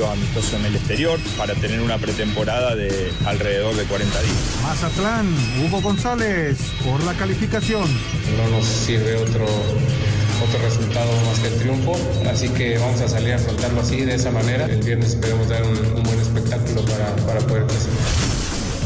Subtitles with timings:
[0.00, 4.36] amistoso en el exterior para tener una pretemporada de alrededor de 40 días.
[4.62, 5.26] Mazatlán,
[5.62, 7.84] Hugo González, por la calificación.
[8.38, 11.94] No nos sirve otro, otro resultado más que el triunfo,
[12.26, 14.64] así que vamos a salir a afrontarlo así, de esa manera.
[14.64, 18.31] El viernes esperemos dar un, un buen espectáculo para, para poder clasificar.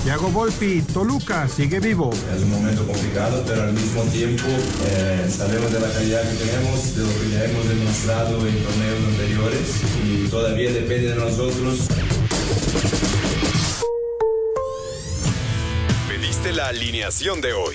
[0.07, 2.13] Thiago Volpi, Toluca sigue vivo.
[2.33, 4.45] Es un momento complicado, pero al mismo tiempo
[4.87, 9.05] eh, sabemos de la calidad que tenemos, de lo que ya hemos demostrado en torneos
[9.09, 11.89] anteriores y todavía depende de nosotros.
[16.09, 17.75] Pediste la alineación de hoy.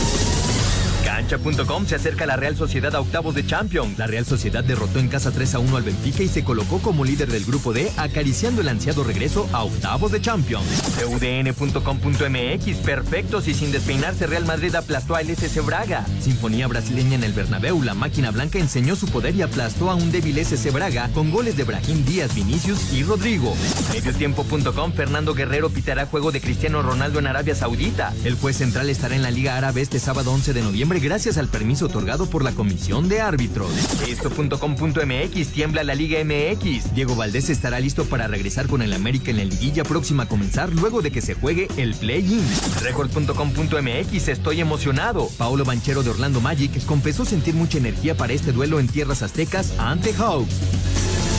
[1.31, 3.97] Cancha.com se acerca la Real Sociedad a octavos de Champions.
[3.97, 7.05] La Real Sociedad derrotó en casa 3 a 1 al Benfica y se colocó como
[7.05, 10.65] líder del grupo D, acariciando el ansiado regreso a octavos de Champions.
[11.07, 16.05] UDN.com.mx, perfectos y sin despeinarse, Real Madrid aplastó a SC Braga.
[16.19, 20.11] Sinfonía brasileña en el Bernabéu, la máquina blanca enseñó su poder y aplastó a un
[20.11, 23.55] débil SC Braga con goles de Brahim Díaz, Vinicius y Rodrigo.
[23.93, 28.13] Mediotiempo.com, Fernando Guerrero pitará juego de Cristiano Ronaldo en Arabia Saudita.
[28.25, 31.47] El juez central estará en la Liga Árabe este sábado 11 de noviembre gracias al
[31.49, 33.69] permiso otorgado por la Comisión de Árbitros.
[34.07, 36.95] Esto.com.mx tiembla la Liga MX.
[36.95, 40.73] Diego Valdés estará listo para regresar con el América en la liguilla próxima a comenzar
[40.73, 42.43] luego de que se juegue el play-in.
[42.81, 45.29] Record.com.mx estoy emocionado.
[45.37, 49.75] Paolo Banchero de Orlando Magic confesó sentir mucha energía para este duelo en tierras aztecas
[49.77, 51.30] ante Hawks.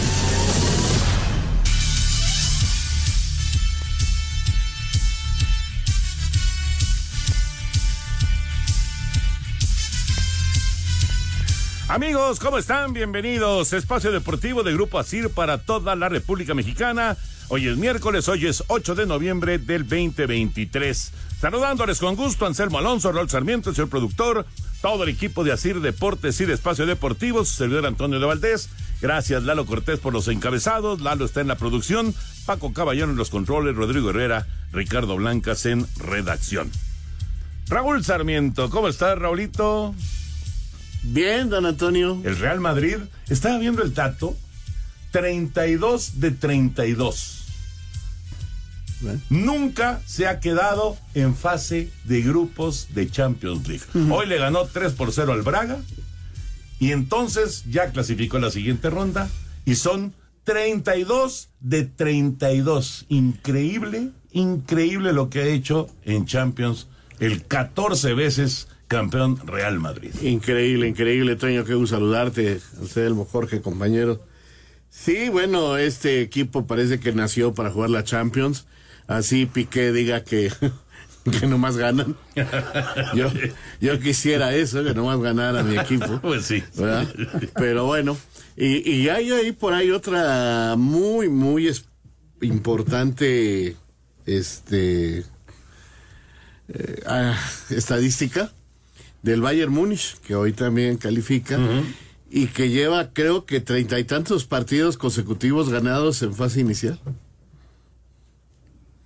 [11.93, 12.95] Amigos, ¿cómo están?
[12.95, 13.75] Bienvenidos.
[13.75, 17.19] Espacio Deportivo de Grupo Asir para toda la República Mexicana.
[17.49, 21.13] Hoy es miércoles, hoy es 8 de noviembre del 2023.
[21.39, 24.47] Saludándoles con gusto Anselmo Alonso, Rol Sarmiento, el señor productor,
[24.81, 28.71] todo el equipo de Asir Deportes y Espacio Deportivo, su servidor Antonio de Valdés.
[29.03, 31.03] Gracias Lalo Cortés por los encabezados.
[31.03, 32.15] Lalo está en la producción,
[32.47, 36.71] Paco Caballón en los controles, Rodrigo Herrera, Ricardo Blancas en redacción.
[37.69, 39.95] Raúl Sarmiento, ¿cómo estás, Raulito?
[41.03, 42.21] Bien, don Antonio.
[42.25, 42.97] El Real Madrid,
[43.29, 44.37] estaba viendo el tato,
[45.11, 47.39] 32 de 32.
[49.31, 53.85] Nunca se ha quedado en fase de grupos de Champions League.
[54.11, 55.81] Hoy le ganó 3 por 0 al Braga
[56.79, 59.29] y entonces ya clasificó la siguiente ronda
[59.65, 60.15] y son
[60.45, 63.07] 32 de 32.
[63.09, 66.87] Increíble, increíble lo que ha hecho en Champions
[67.19, 70.15] el 14 veces campeón Real Madrid.
[70.23, 74.25] Increíble, increíble, Toño, que un saludarte, Anselmo, Jorge, compañero.
[74.91, 78.67] Sí, bueno, este equipo parece que nació para jugar la Champions.
[79.07, 80.53] Así Piqué diga que,
[81.41, 82.17] que nomás ganan.
[83.15, 83.31] Yo,
[83.81, 86.19] yo quisiera eso, que nomás ganara mi equipo.
[86.23, 86.63] Pues sí.
[86.77, 87.09] ¿verdad?
[87.55, 88.17] Pero bueno,
[88.57, 91.85] y, y hay ahí por ahí otra muy, muy es-
[92.41, 93.77] importante
[94.27, 95.25] este
[96.69, 97.37] eh, ah,
[97.71, 98.51] estadística
[99.23, 101.59] del Bayern Múnich, que hoy también califica,
[102.31, 106.99] y que lleva creo que treinta y tantos partidos consecutivos ganados en fase inicial.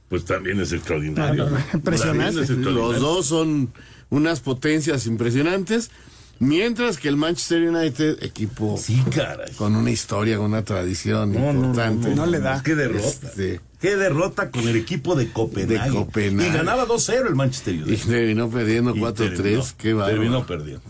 [0.08, 1.46] Pues también es extraordinario.
[1.46, 2.24] No, no, impresionante.
[2.24, 2.92] También es extraordinario.
[2.92, 3.72] Los dos son
[4.08, 5.90] unas potencias impresionantes.
[6.38, 8.78] Mientras que el Manchester United, equipo
[9.56, 12.14] con una historia, con una tradición importante.
[12.64, 13.08] Qué derrota.
[13.08, 15.90] Este, Qué derrota con el equipo de Copenhague.
[15.90, 16.48] De Copenhague.
[16.48, 18.06] Y ganaba 2-0 el Manchester y United.
[18.08, 19.36] terminó perdiendo Y 4-3.
[19.36, 20.14] terminó- Qué bárbaro.
[20.16, 20.82] Terminó perdiendo.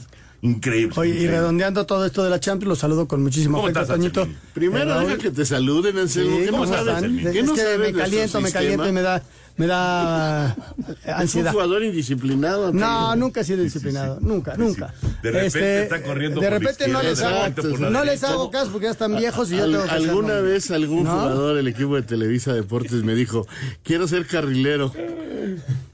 [0.42, 0.94] Increíble.
[0.96, 4.28] Oye, y redondeando todo esto de la Champions, los saludo con muchísimo ¿Cómo afecto, Toñito.
[4.54, 6.36] Primero, Eh, deja que te saluden, Anselmo.
[6.36, 6.94] Sí, ¿Qué no ¿cómo sabes?
[7.32, 9.22] ¿Qué Es no que sabes me caliento, me caliento y me da,
[9.56, 10.54] me da eh,
[11.04, 11.52] Es un ansiedad.
[11.52, 12.72] jugador indisciplinado.
[12.72, 13.16] No, Antonio.
[13.26, 14.92] nunca he sido disciplinado, nunca, nunca.
[15.22, 18.24] De repente Este, está corriendo De por la repente no les hago, por no les
[18.24, 20.48] hago caso porque ya están viejos y yo Al- tengo que alguna hacerlo.
[20.50, 21.10] vez algún ¿No?
[21.12, 23.46] jugador del equipo de Televisa Deportes me dijo,
[23.82, 24.92] quiero ser carrilero.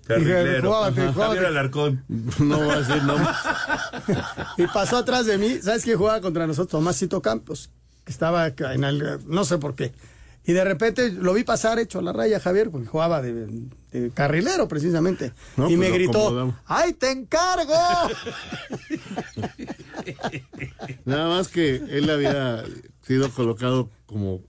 [0.06, 0.72] Carrilero.
[1.14, 2.04] Javier Alarcón.
[2.40, 3.14] No va a ser, no.
[4.56, 6.70] Y pasó atrás de mí, ¿sabes quién jugaba contra nosotros?
[6.72, 7.70] Tomásito Campos,
[8.04, 9.92] que estaba en el, no sé por qué.
[10.44, 13.46] Y de repente lo vi pasar hecho a la raya, Javier, porque jugaba de,
[13.92, 15.32] de carrilero precisamente.
[15.56, 16.54] No, y pues me lo gritó, acomodamos.
[16.66, 17.72] ¡ay, te encargo!
[21.04, 22.64] Nada más que él había
[23.06, 24.40] sido colocado como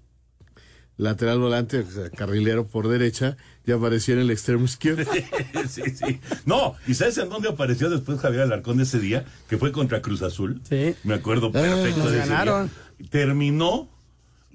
[0.97, 5.09] lateral volante, o sea, carrilero por derecha, y apareció en el extremo izquierdo.
[5.69, 6.19] sí, sí.
[6.45, 9.25] No, ¿y sabes en dónde apareció después Javier Alarcón ese día?
[9.47, 10.61] Que fue contra Cruz Azul.
[10.67, 10.95] Sí.
[11.03, 12.71] Me acuerdo Ah, perfecto nos de ese ganaron.
[12.99, 13.09] día.
[13.09, 13.89] Terminó,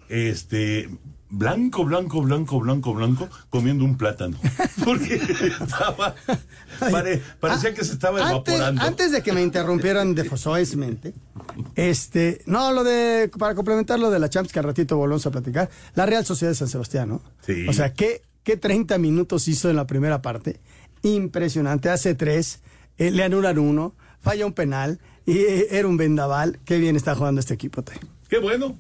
[0.09, 0.89] este,
[1.31, 4.39] blanco, blanco, blanco, blanco, blanco, comiendo un plátano.
[4.85, 6.15] Porque estaba,
[6.79, 8.83] pare- parecía que se estaba Ah, Antes, evaporando.
[8.83, 11.13] antes de que me interrumpieran defosoesmente,
[11.75, 15.31] este, no, lo de, para complementar lo de la Champions que al ratito volvemos a
[15.31, 17.23] platicar, la Real Sociedad de San Sebastián, ¿no?
[17.47, 17.67] Sí.
[17.69, 20.61] O sea, ¿qué, qué 30 minutos hizo en la primera parte?
[21.03, 22.61] Impresionante, hace tres,
[22.97, 27.15] eh, le anulan uno, falla un penal, y eh, era un vendaval, qué bien está
[27.15, 27.99] jugando este equipo, Tay.
[28.29, 28.77] Qué bueno,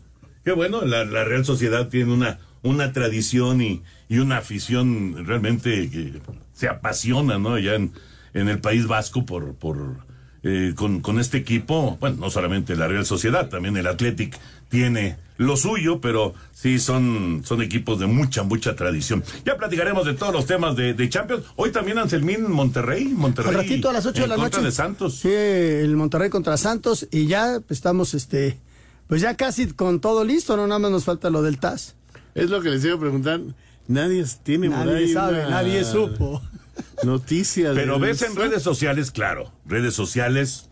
[0.48, 0.80] qué bueno.
[0.80, 6.22] La, la Real Sociedad tiene una, una tradición y, y una afición realmente que
[6.54, 7.58] se apasiona, ¿no?
[7.58, 7.92] Ya en,
[8.32, 9.98] en el País Vasco por, por
[10.42, 11.98] eh, con, con este equipo.
[12.00, 14.38] Bueno, no solamente la Real Sociedad, también el Athletic
[14.70, 19.22] tiene lo suyo, pero sí son, son equipos de mucha, mucha tradición.
[19.44, 21.44] Ya platicaremos de todos los temas de, de Champions.
[21.56, 23.50] Hoy también Anselmín Monterrey, Monterrey.
[23.50, 24.62] Al ratito a las 8 de la noche.
[24.62, 25.16] de Santos.
[25.16, 28.58] Sí, el Monterrey contra Santos y ya estamos, este,
[29.08, 31.96] pues ya casi con todo listo, no nada más nos falta lo del TAS.
[32.34, 33.40] Es lo que les iba a preguntar.
[33.88, 36.42] Nadie tiene por Nadie ahí sabe, una nadie supo.
[37.02, 40.68] Noticia Pero ves en redes sociales, claro, redes sociales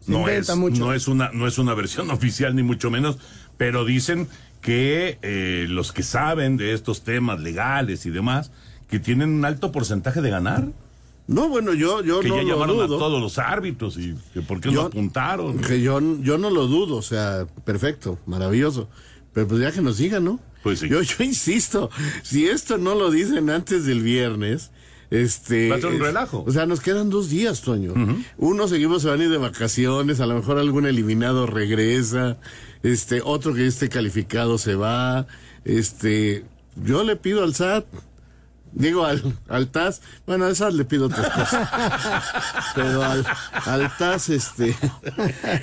[0.00, 0.84] Se no inventa es, mucho.
[0.84, 3.18] no es una no es una versión oficial ni mucho menos,
[3.56, 4.26] pero dicen
[4.60, 8.50] que eh, los que saben de estos temas legales y demás,
[8.88, 10.68] que tienen un alto porcentaje de ganar,
[11.28, 12.98] No, bueno, yo, yo que no ya lo llamaron a dudo.
[12.98, 15.58] todos los árbitros y que por qué Yo- no apuntaron.
[15.58, 18.88] Que yo, yo no lo dudo, o sea, perfecto, maravilloso.
[19.32, 20.40] Pero pues ya que nos digan, ¿no?
[20.62, 20.88] Pues sí.
[20.88, 21.90] Yo, yo insisto,
[22.22, 24.70] si esto no lo dicen antes del viernes,
[25.10, 25.68] este...
[25.68, 26.42] Va a ser un relajo.
[26.46, 27.92] O sea, nos quedan dos días, Toño.
[28.38, 32.38] Uno seguimos se van a ir de vacaciones, a lo mejor algún eliminado regresa,
[32.82, 35.26] este, otro que esté calificado se va,
[35.64, 36.44] este...
[36.84, 37.86] Yo le pido al SAT,
[38.76, 41.68] digo al, al TAS, bueno, al SAT le pido otras cosas.
[42.74, 43.26] Pero al,
[43.64, 44.76] al TAS, este,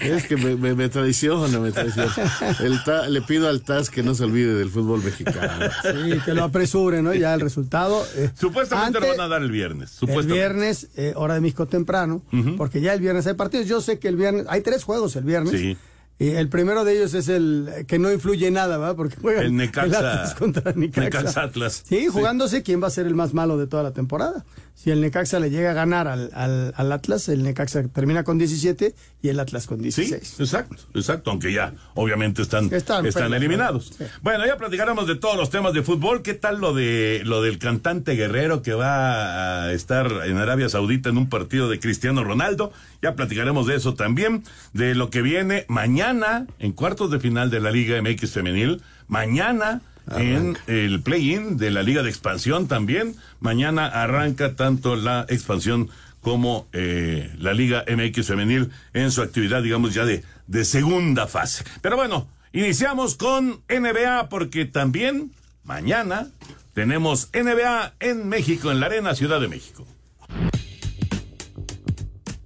[0.02, 2.14] es que me, me, me traiciona, me traiciona.
[2.60, 5.70] El Ta- le pido al TAS que no se olvide del fútbol mexicano.
[5.84, 7.14] Sí, que lo apresure, ¿no?
[7.14, 8.06] Ya el resultado.
[8.16, 9.92] eh, Supuestamente antes- lo van a dar el viernes.
[9.92, 10.34] El Supuestamente.
[10.34, 12.24] viernes, eh, hora de México temprano,
[12.58, 13.68] porque ya el viernes hay partidos.
[13.68, 15.54] Yo sé que el viernes, hay tres juegos el viernes.
[15.60, 15.78] Sí.
[16.24, 18.96] Y el primero de ellos es el que no influye en nada, ¿verdad?
[18.96, 21.02] Porque juegan El Necaxa- Atlas contra Necaxa.
[21.20, 21.84] Necaxa Atlas.
[21.86, 24.46] Sí, jugándose quién va a ser el más malo de toda la temporada.
[24.76, 28.38] Si el Necaxa le llega a ganar al, al, al Atlas, el Necaxa termina con
[28.38, 30.40] 17 y el Atlas con Sí, 16.
[30.42, 33.94] exacto, exacto, aunque ya obviamente están, Están, están, pero- eliminados.
[33.98, 34.04] sí.
[34.22, 36.22] Bueno, ya platicaremos de todos los temas de fútbol.
[36.22, 41.10] ¿Qué tal lo de lo del cantante guerrero que va a estar en Arabia Saudita
[41.10, 42.74] en un partido de Cristiano Ronaldo?
[43.02, 44.44] Ya platicaremos de eso también,
[44.74, 49.82] de lo que viene mañana en cuartos de final de la Liga MX femenil, mañana
[50.12, 53.16] en el play-in de la Liga de Expansión también.
[53.40, 55.90] Mañana arranca tanto la expansión
[56.22, 61.64] como eh, la Liga MX femenil en su actividad, digamos, ya de, de segunda fase.
[61.82, 65.32] Pero bueno, iniciamos con NBA porque también
[65.64, 66.30] mañana
[66.74, 69.86] tenemos NBA en México, en la Arena Ciudad de México.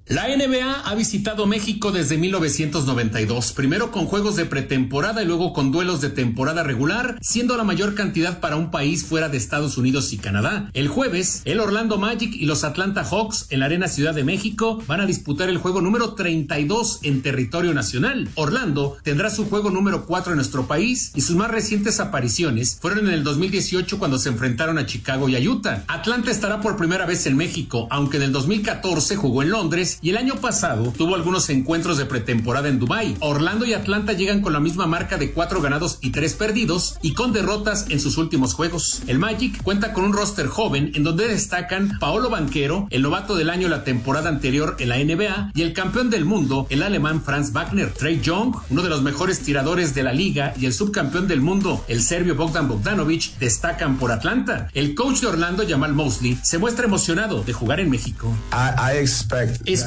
[0.09, 5.70] La NBA ha visitado México desde 1992, primero con juegos de pretemporada y luego con
[5.70, 10.13] duelos de temporada regular, siendo la mayor cantidad para un país fuera de Estados Unidos
[10.13, 10.70] y Canadá.
[10.74, 14.81] El jueves, el Orlando Magic y los Atlanta Hawks en la Arena Ciudad de México
[14.88, 18.29] van a disputar el juego número 32 en territorio nacional.
[18.36, 23.08] Orlando tendrá su juego número 4 en nuestro país y sus más recientes apariciones fueron
[23.08, 25.84] en el 2018 cuando se enfrentaron a Chicago y a Utah.
[25.89, 30.10] Atlanta estará por primera vez en México, aunque en el 2014 jugó en Londres y
[30.10, 33.16] el año pasado tuvo algunos encuentros de pretemporada en Dubái.
[33.20, 37.13] Orlando y Atlanta llegan con la misma marca de cuatro ganados y tres perdidos y
[37.13, 39.01] con derrotas en sus últimos juegos.
[39.08, 43.50] El Magic cuenta con un roster joven en donde destacan Paolo Banquero, el novato del
[43.50, 47.51] año la temporada anterior en la NBA y el campeón del mundo, el alemán Franz
[47.51, 47.94] Wagner.
[47.94, 51.84] Trey Young, uno de los mejores tiradores de la liga y el subcampeón del mundo,
[51.88, 54.70] el serbio Bogdan Bogdanovic, destacan por Atlanta.
[54.74, 58.36] El coach de Orlando, Jamal Mosley, se muestra emocionado de jugar en México.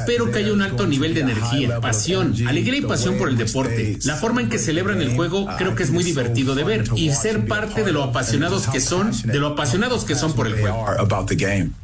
[0.01, 3.99] Espero que haya un alto nivel de energía, pasión, alegría y pasión por el deporte.
[4.05, 7.11] La forma en que celebran el juego creo que es muy divertido de ver y
[7.13, 10.85] ser parte de lo apasionados que son, de lo apasionados que son por el juego.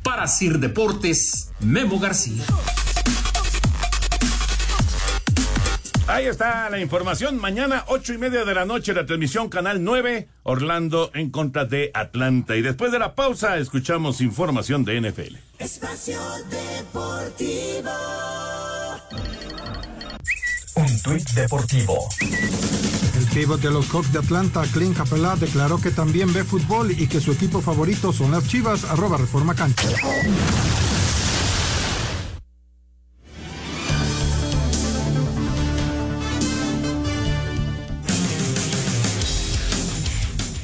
[0.02, 2.42] Para Sir Deportes, Memo García.
[6.08, 7.36] Ahí está la información.
[7.38, 11.90] Mañana, ocho y media de la noche, la transmisión Canal 9, Orlando en contra de
[11.94, 12.54] Atlanta.
[12.54, 15.36] Y después de la pausa, escuchamos información de NFL.
[15.58, 17.90] Espacio Deportivo.
[20.76, 22.08] Un tuit deportivo.
[22.20, 27.08] El pívot de los Cox de Atlanta, Clint Capela, declaró que también ve fútbol y
[27.08, 29.88] que su equipo favorito son las Chivas, arroba Reforma Cancha.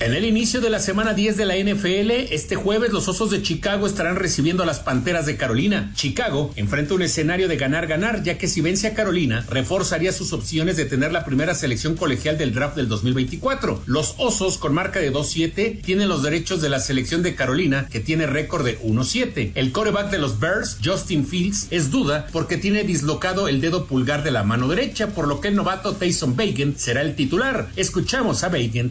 [0.05, 3.41] En el inicio de la semana 10 de la NFL, este jueves los Osos de
[3.41, 5.93] Chicago estarán recibiendo a las Panteras de Carolina.
[5.95, 10.77] Chicago enfrenta un escenario de ganar-ganar, ya que si vence a Carolina, reforzaría sus opciones
[10.77, 13.85] de tener la primera selección colegial del draft del 2024.
[13.87, 18.01] Los Osos, con marca de 2-7, tienen los derechos de la selección de Carolina, que
[18.01, 19.53] tiene récord de 1-7.
[19.55, 24.25] El coreback de los Bears, Justin Fields, es duda porque tiene dislocado el dedo pulgar
[24.25, 27.69] de la mano derecha, por lo que el novato Tyson Bacon será el titular.
[27.77, 28.91] Escuchamos a Bacon.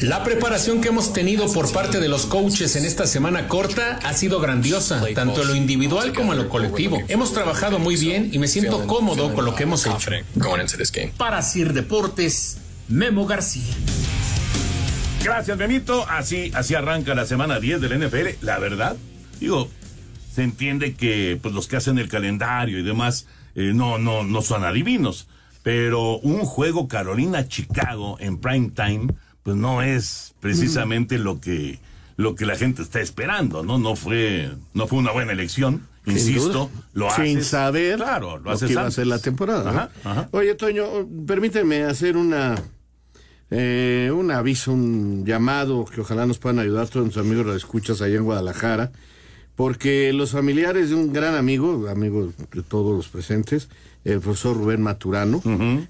[0.00, 4.12] La preparación que hemos tenido por parte de los coaches en esta semana corta ha
[4.14, 7.02] sido grandiosa, tanto en lo individual como en lo colectivo.
[7.08, 10.10] Hemos trabajado muy bien y me siento cómodo con lo que hemos hecho.
[11.16, 13.74] Para Sir Deportes, Memo García.
[15.22, 16.06] Gracias, Benito.
[16.08, 18.42] Así, así arranca la semana 10 del NFL.
[18.42, 18.96] La verdad,
[19.38, 19.68] digo,
[20.34, 24.42] se entiende que pues, los que hacen el calendario y demás eh, no, no, no
[24.42, 25.26] son adivinos
[25.62, 31.78] pero un juego Carolina-Chicago en prime time, pues no es precisamente lo que
[32.16, 33.78] lo que la gente está esperando, ¿no?
[33.78, 38.58] No fue no fue una buena elección, insisto, lo hace sin saber claro, lo, lo
[38.58, 39.90] que iba a ser la temporada.
[40.32, 40.84] Oye, Toño,
[41.26, 42.56] permíteme hacer una
[43.50, 48.00] eh, un aviso, un llamado que ojalá nos puedan ayudar todos nuestros amigos los escuchas
[48.00, 48.92] allá en Guadalajara,
[49.60, 53.68] porque los familiares de un gran amigo, amigo de todos los presentes,
[54.06, 55.42] el profesor Rubén Maturano,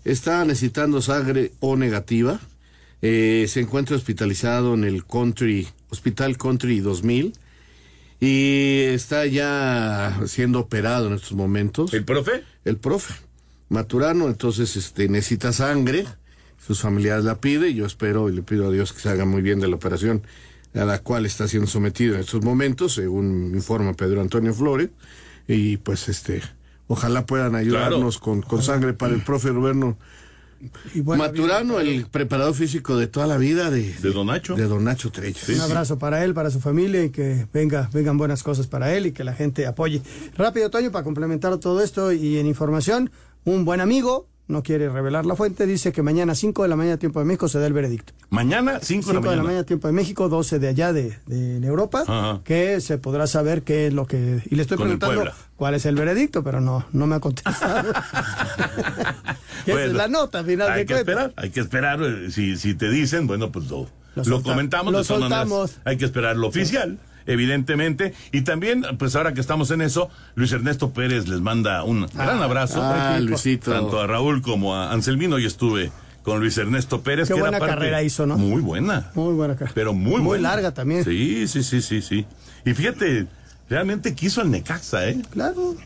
[0.05, 2.41] está necesitando sangre O negativa.
[3.01, 7.33] Eh, se encuentra hospitalizado en el Country, Hospital Country 2000
[8.19, 11.95] y está ya siendo operado en estos momentos.
[11.95, 12.43] ¿El profe?
[12.65, 13.15] El profe.
[13.69, 16.07] Maturano, entonces este, necesita sangre,
[16.59, 19.43] sus familiares la piden, yo espero y le pido a Dios que se haga muy
[19.43, 20.23] bien de la operación
[20.75, 24.91] a la cual está siendo sometido en estos momentos, según informa Pedro Antonio Flores,
[25.49, 26.43] y pues este
[26.93, 29.97] Ojalá puedan ayudarnos con, con, sangre para el profe Roberto
[31.05, 34.57] Maturano, el preparador físico de toda la vida de, de Don Nacho.
[34.57, 35.39] De Don Nacho Trello.
[35.55, 39.07] Un abrazo para él, para su familia y que venga, vengan buenas cosas para él
[39.07, 40.03] y que la gente apoye.
[40.37, 43.13] Rápido, Toño, para complementar todo esto y en información,
[43.45, 46.99] un buen amigo, no quiere revelar la fuente, dice que mañana 5 de la mañana
[46.99, 48.13] tiempo de México se da el veredicto.
[48.29, 49.31] Mañana 5 de la mañana.
[49.31, 52.41] de la mañana tiempo de México, 12 de allá de, de Europa, Ajá.
[52.45, 54.43] que se podrá saber qué es lo que...
[54.51, 57.93] Y le estoy Con preguntando cuál es el veredicto, pero no, no me ha contestado.
[57.93, 57.99] bueno,
[59.67, 62.75] Esa es la nota, final hay de que esperar, hay que esperar, eh, si, si
[62.75, 65.79] te dicen, bueno, pues lo, Lo comentamos, lo soltamos.
[65.85, 66.99] hay que esperar lo oficial.
[67.27, 72.07] Evidentemente, y también, pues ahora que estamos en eso, Luis Ernesto Pérez les manda un
[72.15, 73.73] gran abrazo, ah, Luisito.
[73.73, 75.39] tanto a Raúl como a Anselmino.
[75.39, 75.91] Y estuve
[76.23, 77.29] con Luis Ernesto Pérez.
[77.29, 78.37] Qué que era buena parte- carrera hizo, ¿no?
[78.37, 79.11] Muy buena.
[79.15, 79.73] Muy buena carrera.
[79.75, 80.51] Pero muy, Muy buena.
[80.51, 81.05] larga también.
[81.05, 82.27] Sí, sí, sí, sí, sí.
[82.65, 83.27] Y fíjate,
[83.69, 85.21] realmente quiso el Necaxa, ¿eh?
[85.31, 85.77] Claro.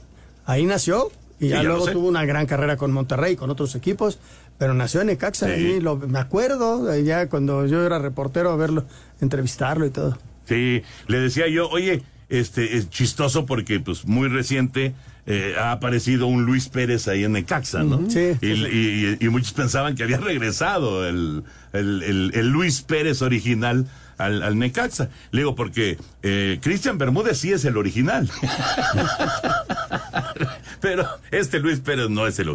[0.47, 1.11] Ahí nació
[1.41, 4.19] y ya, Sí, ya lo luego tuvo una gran carrera con Monterrey, con otros equipos,
[4.59, 5.47] pero nació en Necaxa.
[5.47, 5.53] Sí.
[5.53, 8.85] ahí lo- me acuerdo, eh, ya cuando yo era reportero, a verlo,
[9.21, 10.19] entrevistarlo y todo.
[10.47, 14.95] Sí, le decía yo, oye, este es chistoso porque pues muy reciente
[15.27, 18.09] eh, ha aparecido un Luis Pérez ahí en Necaxa, ¿no?
[18.11, 23.23] Sí, y, y- y muchos pensaban que había regresado el, el- el- el Luis Pérez
[23.23, 23.87] original
[24.19, 25.09] al, al Necaxa.
[25.31, 28.31] Le digo, porque eh, Cristian Bermúdez sí es el original.
[30.81, 32.49] Pero este Luis Pérez no es el,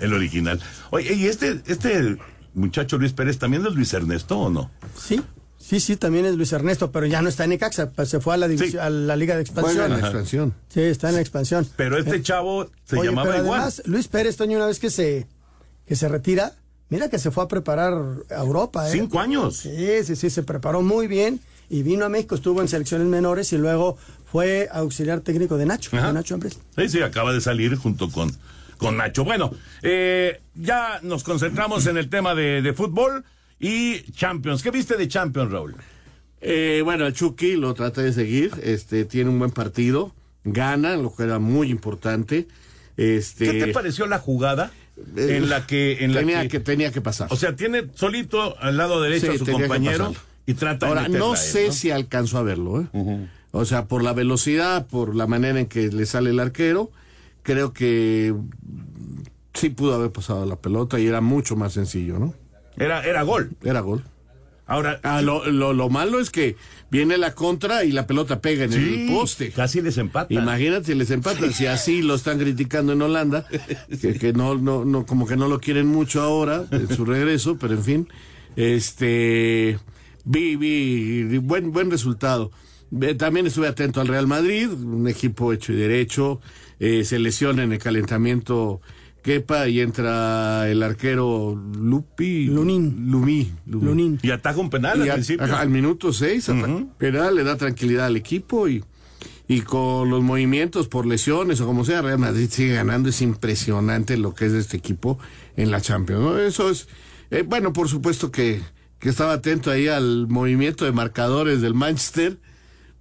[0.00, 0.60] el original.
[0.90, 2.16] Oye, ¿y este, este
[2.54, 4.70] muchacho Luis Pérez también es Luis Ernesto o no?
[4.96, 5.20] Sí,
[5.66, 8.34] sí, sí, también es Luis Ernesto, pero ya no está en Necaxa, pues se fue
[8.34, 8.76] a la, Sí.
[8.78, 9.92] a la Liga de Expansión.
[9.92, 10.54] en expansión.
[10.68, 11.68] Sí, está en la expansión.
[11.76, 13.60] Pero este Eh, chavo se Oye, llamaba pero igual.
[13.60, 15.26] además, Luis Pérez, Toño, una vez que se,
[15.86, 16.52] que se retira,
[16.88, 17.94] mira que se fue a preparar
[18.30, 18.88] a Europa.
[18.88, 18.92] ¿eh?
[18.92, 19.56] Cinco años.
[19.58, 23.52] Sí, sí, sí, se preparó muy bien y vino a México, estuvo en selecciones menores
[23.52, 23.96] y luego
[24.30, 26.08] fue auxiliar técnico de Nacho, Ajá.
[26.08, 26.58] de Nacho Ambriz.
[26.76, 28.32] Sí, sí, acaba de salir junto con,
[28.78, 29.24] con Nacho.
[29.24, 29.50] Bueno,
[29.82, 33.24] eh, ya nos concentramos en el tema de, de fútbol
[33.58, 34.62] y Champions.
[34.62, 35.76] ¿Qué viste de Champions, Raúl?
[36.40, 41.14] Eh, bueno, el Chucky lo trata de seguir, este, tiene un buen partido, gana, lo
[41.14, 42.46] que era muy importante.
[42.96, 44.70] Este, ¿Qué te pareció la jugada
[45.16, 46.04] en la que...
[46.04, 47.28] En la tenía que, que, tenía que pasar.
[47.30, 50.14] O sea, tiene solito al lado derecho Sí, a su compañero
[50.46, 53.28] y trata Ahora, de no él, sé si alcanzó a verlo, ¿eh?
[53.50, 56.90] O sea, por la velocidad, por la manera en que le sale el arquero,
[57.42, 58.34] creo que
[59.54, 62.34] sí pudo haber pasado la pelota y era mucho más sencillo, ¿no?
[62.76, 63.50] Era, era gol.
[63.62, 64.04] Era gol.
[64.68, 66.56] Ahora, ah, lo, lo, lo, malo es que
[66.90, 69.52] viene la contra y la pelota pega en el poste.
[69.52, 70.34] Casi les empata.
[70.34, 71.52] Imagínate, les empatan.
[71.52, 73.46] Si así lo están criticando en Holanda,
[74.00, 77.56] que, que, no, no, no, como que no lo quieren mucho ahora, en su regreso,
[77.58, 78.08] pero en fin,
[78.56, 79.78] este,
[80.24, 82.50] vi, vi, buen, buen resultado.
[83.18, 86.40] También estuve atento al Real Madrid, un equipo hecho y derecho,
[86.80, 88.80] eh, se lesiona en el calentamiento
[89.26, 92.46] Kepa y entra el arquero Lupi.
[92.46, 93.10] Lunín.
[93.10, 93.50] Lumí.
[93.66, 94.20] Lunín.
[94.22, 95.56] Y ataca un penal al principio.
[95.56, 96.48] al minuto seis,
[96.96, 98.84] penal, le da tranquilidad al equipo y,
[99.48, 103.08] y con los movimientos por lesiones o como sea, Real Madrid sigue ganando.
[103.08, 105.18] Es impresionante lo que es este equipo
[105.56, 106.38] en la Champions.
[106.42, 106.86] Eso es,
[107.32, 108.60] eh, bueno, por supuesto que,
[109.00, 112.38] que estaba atento ahí al movimiento de marcadores del Manchester,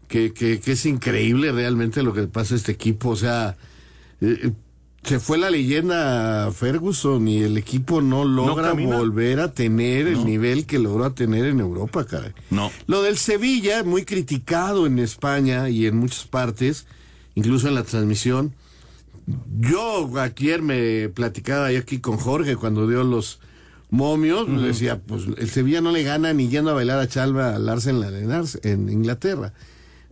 [0.07, 3.09] que, que, que es increíble realmente lo que pasa a este equipo.
[3.09, 3.57] O sea,
[4.21, 4.53] eh,
[5.05, 10.65] se fue la leyenda Ferguson y el equipo no logra volver a tener el nivel
[10.65, 12.33] que logró tener en Europa, caray.
[12.49, 12.71] No.
[12.87, 16.87] Lo del Sevilla, muy criticado en España y en muchas partes,
[17.35, 18.53] incluso en la transmisión.
[19.59, 23.39] Yo ayer me platicaba aquí con Jorge cuando dio los
[23.91, 27.69] momios, decía, pues el Sevilla no le gana ni yendo a bailar a Chalva al
[27.69, 28.31] Arsenal en,
[28.63, 29.53] en Inglaterra.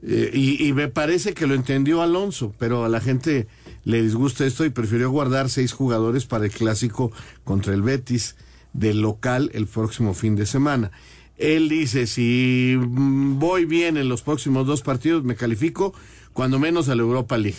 [0.06, 3.48] Eh, y, y me parece que lo entendió Alonso, pero a la gente
[3.86, 7.12] le disgusta esto y prefirió guardar seis jugadores para el clásico
[7.44, 8.36] contra el Betis
[8.74, 10.92] del local el próximo fin de semana.
[11.38, 15.94] Él dice, si voy bien en los próximos dos partidos, me califico
[16.32, 17.58] cuando menos a la Europa League.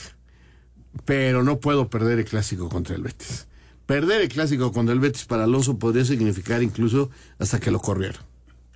[1.04, 3.46] Pero no puedo perder el clásico contra el Betis.
[3.86, 8.22] Perder el clásico contra el Betis para Alonso podría significar incluso hasta que lo corrieran.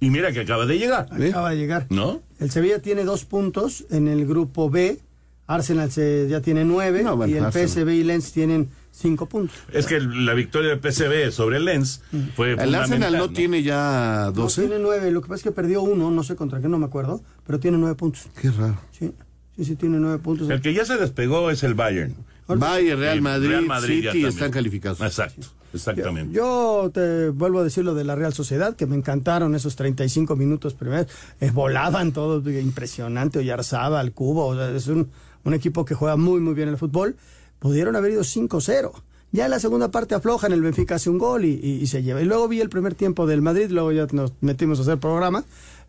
[0.01, 1.09] Y mira que acaba de llegar.
[1.11, 1.87] Acaba de llegar.
[1.91, 2.23] ¿No?
[2.39, 5.01] El Sevilla tiene dos puntos en el grupo B
[5.49, 9.57] Arsenal se, ya tiene nueve y el PSV y Lens tienen cinco puntos.
[9.73, 12.19] Es que la victoria del PSV sobre el Lens mm.
[12.37, 14.67] fue El Arsenal no, tiene ya doce.
[14.67, 16.85] tiene nueve, lo que pasa es que perdió uno, no sé contra qué, no me
[16.85, 18.27] acuerdo, pero tiene nueve puntos.
[18.41, 18.79] Qué raro.
[18.93, 19.13] Sí,
[19.57, 20.51] sí, sí tiene nueve puntos.
[20.51, 22.15] El que ya se despegó es el Bayern.
[22.47, 25.01] Bayern, Real Madrid, Real Madrid City están calificados.
[25.01, 25.49] Exacto.
[25.73, 26.35] Exactamente.
[26.35, 30.35] Yo, te vuelvo a decir lo de la Real Sociedad, que me encantaron esos 35
[30.37, 31.09] minutos primeros.
[31.41, 33.39] Eh, volaban todos, impresionante.
[33.39, 34.47] Oyarzaba al cubo.
[34.47, 35.11] O sea, es un,
[35.45, 37.17] un equipo que juega muy, muy bien el fútbol,
[37.59, 38.93] pudieron haber ido 5-0.
[39.31, 42.23] Ya en la segunda parte aflojan, el Benfica hace un gol y, se lleva.
[42.23, 45.45] Y luego vi el primer tiempo del Madrid, luego ya nos metimos a hacer programa,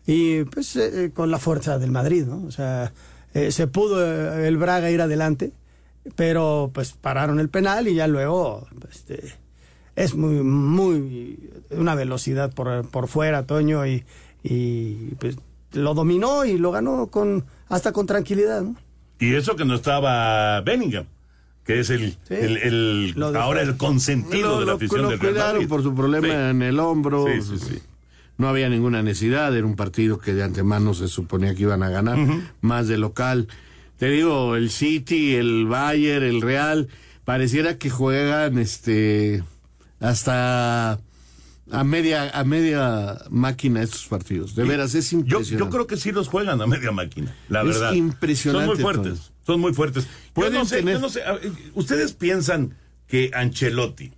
[0.06, 2.44] y pues eh, eh, con la fuerza del Madrid, ¿no?
[2.46, 2.92] O sea,
[3.32, 4.04] eh, se pudo
[4.36, 5.52] el Braga ir adelante,
[6.16, 9.34] pero pues pararon el penal y ya luego, este,
[9.96, 14.04] es muy, muy, una velocidad por, por fuera, Toño, y,
[14.42, 15.36] y pues
[15.72, 18.76] lo dominó y lo ganó con, hasta con tranquilidad, ¿no?
[19.20, 21.04] Y eso que no estaba Bellingham,
[21.64, 25.68] que es el, el, ahora el consentido de la afición del Real Madrid.
[25.68, 27.26] por su problema en el hombro.
[28.38, 31.90] no había ninguna necesidad, era un partido que de antemano se suponía que iban a
[31.90, 32.18] ganar,
[32.62, 33.48] más de local.
[33.98, 36.88] Te digo, el City, el Bayern, el Real,
[37.26, 39.44] pareciera que juegan este
[40.00, 40.98] hasta
[41.72, 44.54] a media, a media máquina estos partidos.
[44.54, 45.58] De veras, es impresionante.
[45.58, 47.92] Yo, creo que sí los juegan a media máquina, la verdad.
[47.92, 48.66] Es impresionante.
[48.66, 50.06] Son muy fuertes, son muy fuertes.
[50.32, 51.24] Pueden no sé,
[51.74, 54.12] ustedes piensan que Ancelotti,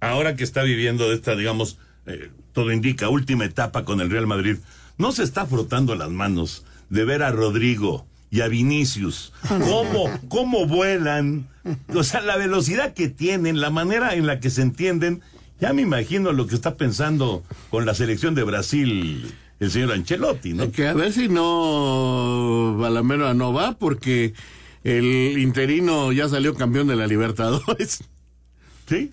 [0.00, 4.58] ahora que está viviendo esta, digamos, eh, todo indica, última etapa con el Real Madrid,
[4.98, 10.66] no se está frotando las manos de ver a Rodrigo y a Vinicius, cómo, cómo
[10.66, 11.48] vuelan,
[11.94, 15.22] o sea, la velocidad que tienen, la manera en la que se entienden,
[15.62, 20.54] ya me imagino lo que está pensando con la selección de Brasil el señor Ancelotti,
[20.54, 20.72] ¿no?
[20.72, 24.34] Que a ver si no Balamero no va porque
[24.82, 28.02] el interino ya salió campeón de la Libertadores.
[28.88, 29.12] ¿Sí?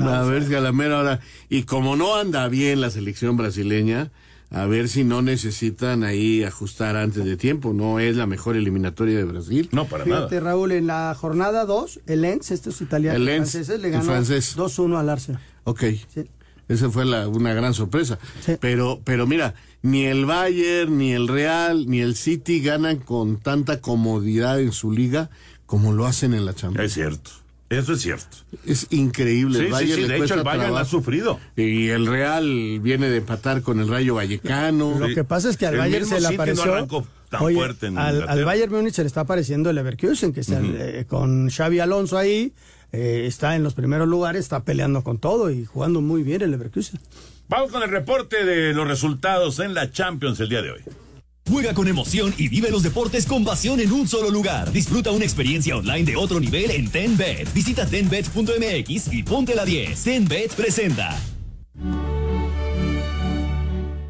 [0.00, 1.20] a ver si a la mera hora.
[1.48, 4.10] Y como no anda bien la selección brasileña,
[4.50, 7.72] a ver si no necesitan ahí ajustar antes de tiempo.
[7.72, 9.68] No es la mejor eliminatoria de Brasil.
[9.72, 13.80] No, para Fíjate, Raúl, en la jornada 2, el Lens, estos italianos el Lens, franceses,
[13.80, 15.42] le ganó 2-1 al Arsenal.
[15.64, 15.84] Ok.
[16.68, 18.18] Esa fue la, una gran sorpresa.
[18.60, 23.80] Pero, pero mira, ni el Bayern, ni el Real, ni el City ganan con tanta
[23.80, 25.30] comodidad en su liga
[25.66, 26.86] como lo hacen en la Champions.
[26.86, 27.30] Es cierto.
[27.70, 28.36] Eso es cierto.
[28.66, 29.60] Es increíble.
[29.60, 31.38] el Bayern de hecho el Bayern ha sufrido.
[31.56, 34.98] Y el Real viene de empatar con el Rayo Vallecano.
[34.98, 36.74] Lo que pasa es que al Bayern se le apareció...
[37.96, 42.18] al, Bayern Múnich se le está apareciendo el Leverkusen, que está eh, con Xavi Alonso
[42.18, 42.52] ahí,
[42.90, 46.50] eh, está en los primeros lugares, está peleando con todo y jugando muy bien el
[46.50, 46.98] Leverkusen.
[47.48, 50.80] Vamos con el reporte de los resultados en la Champions el día de hoy.
[51.50, 54.70] Juega con emoción y vive los deportes con pasión en un solo lugar.
[54.70, 57.52] Disfruta una experiencia online de otro nivel en TenBet.
[57.52, 60.00] Visita tenbet.mx y ponte la 10.
[60.00, 61.18] TenBet presenta.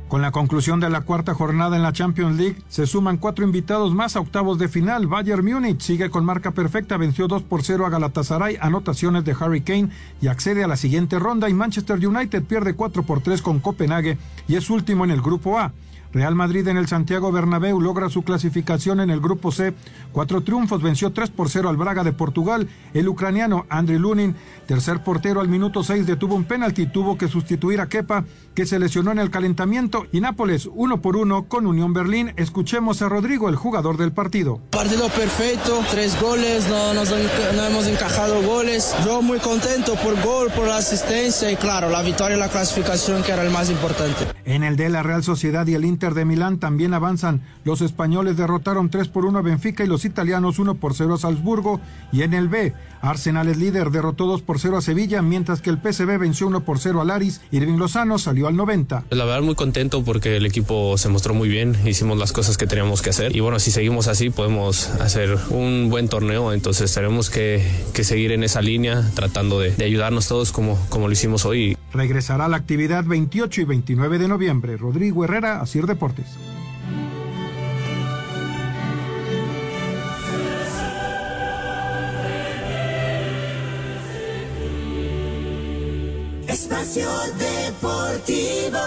[0.09, 3.94] Con la conclusión de la cuarta jornada en la Champions League, se suman cuatro invitados
[3.94, 5.07] más a octavos de final.
[5.07, 9.62] Bayern Múnich sigue con marca perfecta, venció 2 por 0 a Galatasaray, anotaciones de Harry
[9.62, 9.88] Kane
[10.20, 11.48] y accede a la siguiente ronda.
[11.48, 15.59] Y Manchester United pierde 4 por 3 con Copenhague y es último en el grupo
[15.59, 15.72] A.
[16.12, 19.75] Real Madrid en el Santiago Bernabéu logra su clasificación en el grupo C.
[20.11, 22.68] Cuatro triunfos, venció 3 por 0 al Braga de Portugal.
[22.94, 24.35] El ucraniano Andriy Lunin,
[24.66, 28.66] tercer portero al minuto 6, detuvo un penalti y tuvo que sustituir a Kepa, que
[28.66, 30.07] se lesionó en el calentamiento.
[30.11, 32.33] Y Nápoles, uno por uno con Unión Berlín.
[32.37, 34.61] Escuchemos a Rodrigo, el jugador del partido.
[34.70, 38.96] Partido perfecto, tres goles, no, nos, no hemos encajado goles.
[39.05, 43.23] Yo muy contento por gol, por la asistencia y claro, la victoria y la clasificación
[43.23, 44.27] que era el más importante.
[44.44, 47.43] En el de la Real Sociedad y el Inter de Milán también avanzan.
[47.65, 51.19] Los españoles derrotaron 3 por 1 a Benfica y los italianos 1 por 0 a
[51.19, 51.81] Salzburgo.
[52.13, 55.71] Y en el B, Arsenal es líder, derrotó 2 por 0 a Sevilla, mientras que
[55.71, 57.43] el PSV venció 1 por 0 a Aris.
[57.51, 59.05] Irving Lozano salió al 90.
[59.11, 62.67] La verdad muy contento porque el equipo se mostró muy bien, hicimos las cosas que
[62.67, 67.31] teníamos que hacer y bueno, si seguimos así podemos hacer un buen torneo, entonces tenemos
[67.31, 71.45] que, que seguir en esa línea tratando de, de ayudarnos todos como, como lo hicimos
[71.45, 71.77] hoy.
[71.93, 74.77] Regresará la actividad 28 y 29 de noviembre.
[74.77, 76.26] Rodrigo Herrera, Asir Deportes.
[86.46, 88.79] Espacio Deportivo.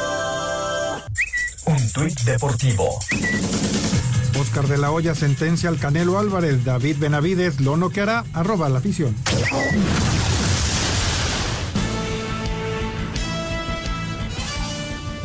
[1.65, 2.99] Un tuit deportivo.
[4.39, 6.63] Oscar de la Hoya sentencia al Canelo Álvarez.
[6.63, 8.23] David Benavides lo noqueará.
[8.33, 9.13] Arroba la afición.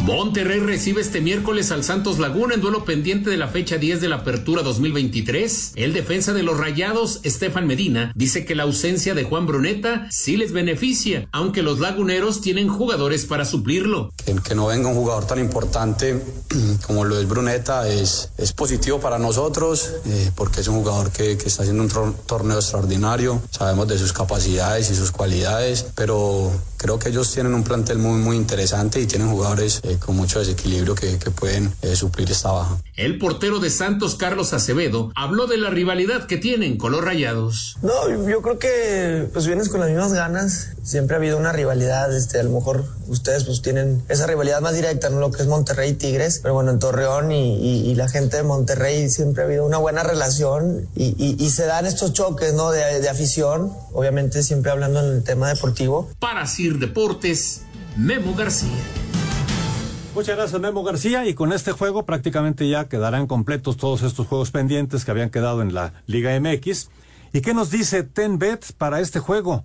[0.08, 4.08] Monterrey recibe este miércoles al Santos Laguna en duelo pendiente de la fecha 10 de
[4.08, 5.72] la Apertura 2023.
[5.76, 10.38] El defensa de los Rayados, Estefan Medina, dice que la ausencia de Juan Bruneta sí
[10.38, 14.10] les beneficia, aunque los laguneros tienen jugadores para suplirlo.
[14.24, 16.18] El que no venga un jugador tan importante
[16.86, 21.64] como lo es Bruneta es, positivo para nosotros eh, porque es un jugador que está
[21.64, 23.42] haciendo un torneo extraordinario.
[23.50, 28.18] Sabemos de sus capacidades y sus cualidades, pero creo que ellos tienen un plantel muy,
[28.20, 32.52] muy interesante y tienen jugadores eh, con mucho desequilibrio que, que pueden eh, suplir esta
[32.52, 32.78] baja.
[32.96, 37.76] El portero de Santos, Carlos Acevedo, habló de la rivalidad que tienen con los rayados.
[37.82, 40.68] No, yo creo que pues vienes con las mismas ganas.
[40.82, 44.74] Siempre ha habido una rivalidad, este, a lo mejor ustedes pues tienen esa rivalidad más
[44.74, 45.20] directa, ¿no?
[45.20, 48.38] Lo que es Monterrey y Tigres, pero bueno, en Torreón y, y, y la gente
[48.38, 52.70] de Monterrey siempre ha habido una buena relación y, y se dan estos choques, ¿no?
[52.70, 56.10] De, de, afición, obviamente siempre hablando en el tema deportivo.
[56.18, 57.64] Para Deportes,
[57.96, 58.76] Memo García.
[60.14, 64.50] Muchas gracias Memo García y con este juego prácticamente ya quedarán completos todos estos juegos
[64.50, 66.90] pendientes que habían quedado en la Liga MX.
[67.32, 69.64] ¿Y qué nos dice Tenbet para este juego?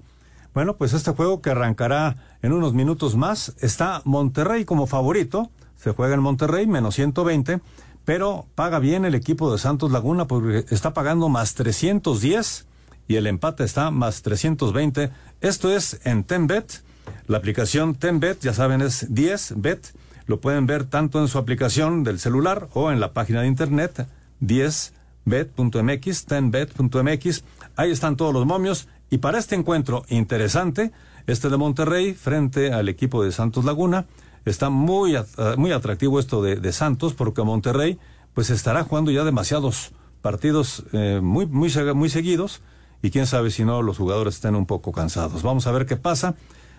[0.53, 5.49] Bueno, pues este juego que arrancará en unos minutos más está Monterrey como favorito.
[5.75, 7.59] Se juega en Monterrey, menos 120,
[8.05, 12.67] pero paga bien el equipo de Santos Laguna porque está pagando más 310
[13.07, 15.09] y el empate está más 320.
[15.41, 16.83] Esto es en Tenbet.
[17.27, 19.93] La aplicación Tenbet, ya saben, es 10bet.
[20.25, 24.07] Lo pueden ver tanto en su aplicación del celular o en la página de internet
[24.41, 27.43] 10bet.mx, 10bet.mx.
[27.75, 28.87] Ahí están todos los momios.
[29.09, 30.91] Y para este encuentro interesante,
[31.27, 34.05] este de Monterrey frente al equipo de Santos Laguna,
[34.45, 35.15] está muy,
[35.57, 37.99] muy atractivo esto de, de Santos porque Monterrey
[38.33, 42.61] pues estará jugando ya demasiados partidos eh, muy, muy, muy seguidos
[43.01, 45.43] y quién sabe si no los jugadores estén un poco cansados.
[45.43, 46.35] Vamos a ver qué pasa.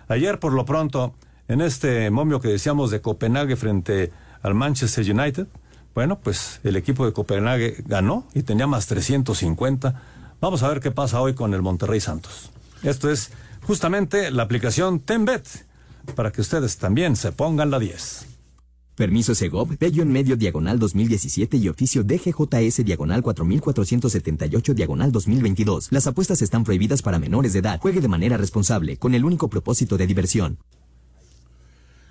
[0.09, 1.15] Ayer por lo pronto
[1.49, 4.13] en este momio que decíamos de Copenhague frente
[4.43, 5.47] al Manchester United,
[5.95, 10.03] bueno, pues el equipo de Copenhague ganó y tenía más 350.
[10.41, 12.51] Vamos a ver qué pasa hoy con el Monterrey Santos.
[12.83, 13.31] Esto es
[13.63, 15.47] justamente la aplicación Tenbet
[16.17, 18.34] para que ustedes también se pongan la 10.
[18.95, 25.89] Permiso Segov, Bello en medio diagonal 2017 y oficio DGJS diagonal 4478 diagonal 2022.
[25.91, 27.81] Las apuestas están prohibidas para menores de edad.
[27.81, 30.59] Juegue de manera responsable, con el único propósito de diversión.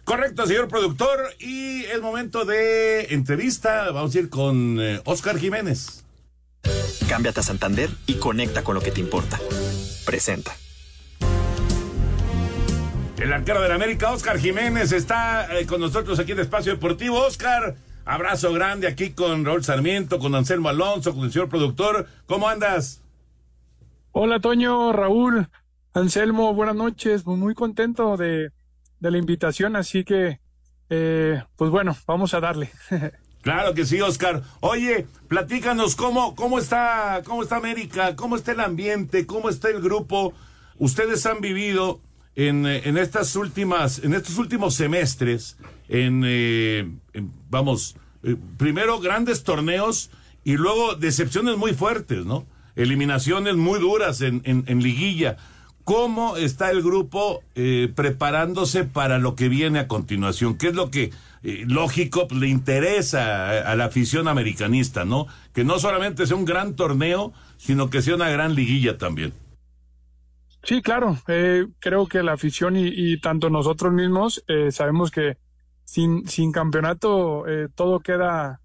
[0.04, 1.20] Correcto, señor productor.
[1.40, 6.04] Y el momento de entrevista, vamos a ir con eh, Oscar Jiménez.
[7.08, 9.40] Cámbiate a Santander y conecta con lo que te importa.
[10.06, 10.54] Presenta.
[13.24, 17.22] El arquero del América, Oscar Jiménez, está eh, con nosotros aquí en Espacio Deportivo.
[17.22, 22.06] Oscar, abrazo grande aquí con Raúl Sarmiento, con Anselmo Alonso, con el señor productor.
[22.26, 23.02] ¿Cómo andas?
[24.12, 25.48] Hola, Toño, Raúl,
[25.94, 27.26] Anselmo, buenas noches.
[27.26, 28.52] Muy contento de,
[29.00, 30.42] de la invitación, así que,
[30.90, 32.72] eh, pues bueno, vamos a darle.
[33.42, 34.42] Claro que sí, Oscar.
[34.62, 39.82] Oye, platícanos cómo, cómo está, cómo está América, cómo está el ambiente, cómo está el
[39.82, 40.34] grupo.
[40.78, 42.00] Ustedes han vivido
[42.36, 45.58] en, eh, en estas últimas, en estos últimos semestres,
[45.90, 46.90] en, eh,
[47.50, 50.10] vamos, eh, primero grandes torneos
[50.44, 52.46] y luego decepciones muy fuertes, ¿no?
[52.76, 55.38] Eliminaciones muy duras en, en, liguilla.
[55.84, 60.58] ¿Cómo está el grupo eh, preparándose para lo que viene a continuación?
[60.58, 61.12] ¿Qué es lo que,
[61.44, 65.28] eh, lógico, pues, le interesa a la afición americanista, ¿no?
[65.54, 69.34] Que no solamente sea un gran torneo, sino que sea una gran liguilla también.
[70.64, 71.18] Sí, claro.
[71.28, 75.38] Eh, creo que la afición y, y tanto nosotros mismos eh, sabemos que
[75.84, 78.60] sin, sin campeonato eh, todo queda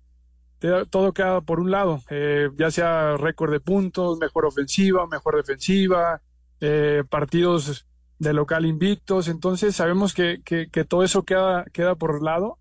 [0.91, 6.21] todo queda por un lado, eh, ya sea récord de puntos, mejor ofensiva, mejor defensiva,
[6.61, 7.87] eh, partidos
[8.19, 9.29] de local invictos.
[9.29, 12.59] Entonces sabemos que, que, que todo eso queda queda por lado.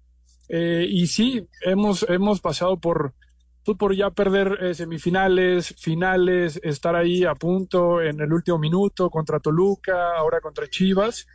[0.50, 3.14] Y sí, hemos hemos pasado por
[3.76, 9.40] por ya perder eh, semifinales, finales, estar ahí a punto en el último minuto contra
[9.40, 11.28] Toluca, ahora contra Chivas.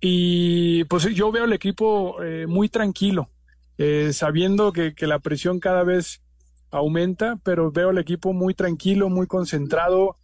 [0.00, 3.30] Y pues yo veo al equipo eh, muy tranquilo,
[3.78, 6.22] eh, sabiendo que, la presión cada vez
[6.70, 10.16] aumenta, pero veo al equipo muy tranquilo, muy concentrado.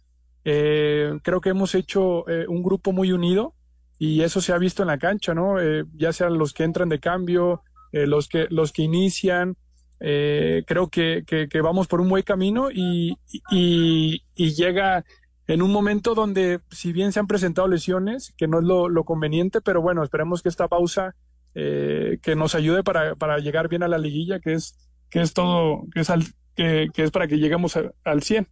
[0.45, 3.53] Eh, creo que hemos hecho eh, un grupo muy unido
[3.97, 5.55] y eso se ha visto en la cancha, ¿no?
[5.95, 7.61] Ya sean los que entran de cambio,
[7.93, 9.55] los que los que inician,
[9.99, 13.17] eh, creo que, que, que vamos por un buen camino y,
[13.51, 15.05] y, y llega
[15.47, 19.03] en un momento donde, si bien se han presentado lesiones, que no es lo, lo
[19.03, 21.15] conveniente, pero bueno, esperemos que esta pausa
[21.53, 24.75] eh, que nos ayude para, para llegar bien a la liguilla, que es,
[25.09, 28.47] que es todo, que es, al- que, que es para que lleguemos a- al 100.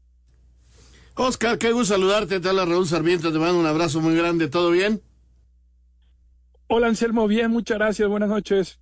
[1.16, 2.40] Oscar, qué gusto saludarte.
[2.40, 3.32] Te habla Raúl Sarmiento.
[3.32, 4.48] Te mando un abrazo muy grande.
[4.48, 5.02] ¿Todo bien?
[6.68, 8.80] Hola Anselmo, bien, muchas gracias, buenas noches.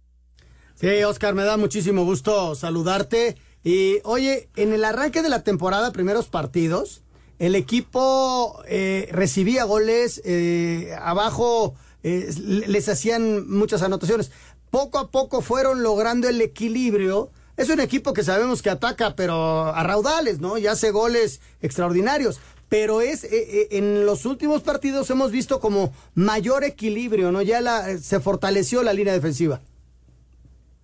[0.82, 3.38] Sí, Oscar, me da muchísimo gusto saludarte.
[3.64, 7.04] Y oye, en el arranque de la temporada, primeros partidos,
[7.38, 12.34] el equipo eh, recibía goles, eh, abajo eh,
[12.68, 14.32] les hacían muchas anotaciones.
[14.72, 17.30] Poco a poco fueron logrando el equilibrio.
[17.58, 20.58] Es un equipo que sabemos que ataca, pero a raudales, ¿no?
[20.58, 22.40] Y hace goles extraordinarios.
[22.70, 27.44] Pero es eh, eh, en los últimos partidos hemos visto como mayor equilibrio, ¿no?
[27.44, 29.62] Ya la- se fortaleció la línea defensiva.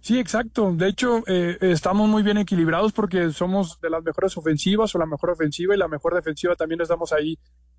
[0.01, 0.71] Sí, exacto.
[0.73, 5.05] De hecho, eh, estamos muy bien equilibrados porque somos de las mejores ofensivas o la
[5.05, 7.37] mejor ofensiva y la mejor defensiva también estamos ahí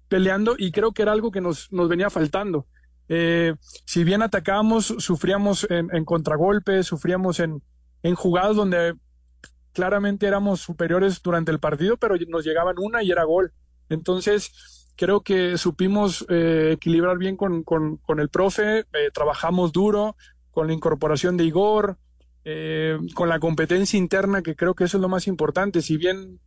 [0.08, 2.66] peleando y creo que era algo que nos, nos venía faltando.
[3.08, 3.54] Eh,
[3.86, 7.62] si bien atacábamos, sufríamos en, contragolpes, sufríamos en,
[8.02, 8.94] en jugadas donde
[9.72, 13.52] claramente éramos superiores durante el partido, pero nos llegaban una y era gol.
[13.88, 20.16] Entonces, creo que supimos eh, equilibrar bien con, con, con el profe, eh, trabajamos duro
[20.50, 21.96] con la incorporación de Igor,
[22.50, 25.82] eh, con la competencia interna, que creo que eso es lo más importante.
[25.82, 26.40] Si bien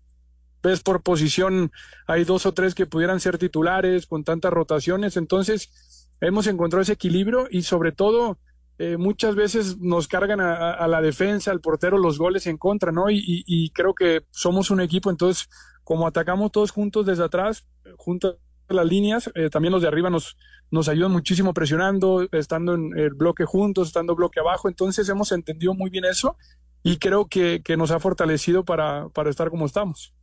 [0.63, 1.71] ves por posición,
[2.07, 6.93] hay dos o tres que pudieran ser titulares con tantas rotaciones, entonces hemos encontrado ese
[6.93, 8.39] equilibrio y sobre todo
[8.79, 13.11] eh, muchas veces nos cargan a, la defensa, al portero los goles en contra, ¿no?
[13.11, 15.49] Y, creo que somos un equipo, entonces
[15.83, 18.37] como atacamos todos juntos desde atrás, juntos
[18.69, 20.35] a las líneas, eh, también los de arriba nos,
[20.71, 25.73] nos ayudan muchísimo presionando, estando en el bloque juntos, estando bloque abajo, entonces hemos entendido
[25.73, 26.37] muy bien eso
[26.81, 30.13] y creo que, que nos ha fortalecido para, para estar como estamos.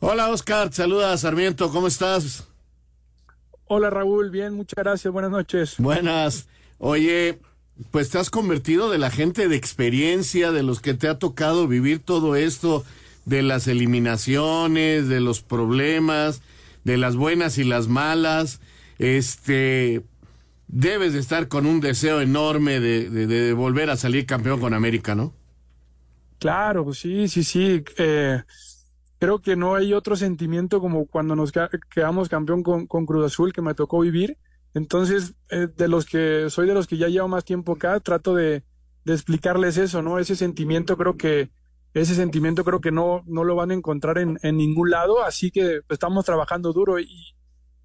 [0.00, 0.72] Hola, Oscar.
[0.72, 1.70] Saluda Sarmiento.
[1.70, 2.46] ¿Cómo estás?
[3.68, 5.74] Hola Raúl, bien, muchas gracias, buenas noches.
[5.78, 6.46] Buenas.
[6.78, 7.40] Oye,
[7.90, 11.66] pues te has convertido de la gente de experiencia, de los que te ha tocado
[11.66, 12.84] vivir todo esto,
[13.24, 16.42] de las eliminaciones, de los problemas,
[16.84, 18.60] de las buenas y las malas.
[18.98, 20.02] Este,
[20.68, 25.14] debes de estar con un deseo enorme de, de- volver a salir campeón con América,
[25.14, 25.34] ¿no?
[26.38, 27.82] Claro, sí, sí, sí.
[27.98, 28.42] eh,
[29.18, 33.26] creo que no hay otro sentimiento como cuando nos queda- quedamos campeón con, con Cruz
[33.26, 34.38] Azul que me tocó vivir.
[34.74, 38.34] Entonces, eh, de los que soy de los que ya llevo más tiempo acá, trato
[38.34, 38.64] de,
[39.04, 40.18] de explicarles eso, ¿no?
[40.18, 41.50] Ese sentimiento creo que
[41.94, 45.50] ese sentimiento creo que no, no lo van a encontrar en, en ningún lado, así
[45.50, 47.06] que estamos trabajando duro y,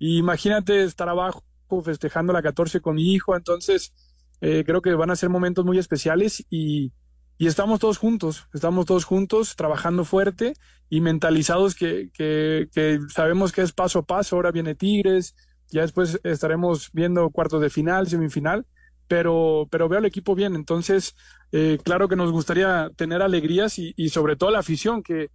[0.02, 1.44] y imagínate estar abajo
[1.86, 3.94] festejando la 14 con mi hijo, entonces
[4.42, 6.92] eh, creo que van a ser momentos muy especiales y,
[7.38, 10.54] estamos todos juntos, estamos todos juntos trabajando fuerte
[10.90, 15.36] y mentalizados que, que, que sabemos que es paso a paso, ahora viene Tigres,
[15.70, 18.66] ya después estaremos viendo cuartos de final, semifinal,
[19.08, 21.16] pero, pero veo al equipo bien, entonces
[21.52, 25.30] eh, claro que nos gustaría tener alegrías y, y sobre todo la afición que,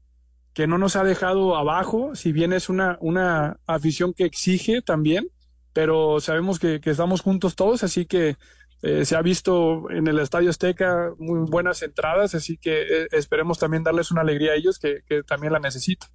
[0.56, 5.28] que no nos ha dejado abajo, si bien es una, una afición que exige también,
[5.74, 8.38] pero sabemos que, que estamos juntos todos, así que
[8.80, 13.58] eh, se ha visto en el Estadio Azteca muy buenas entradas, así que eh, esperemos
[13.58, 16.08] también darles una alegría a ellos que, que también la necesitan.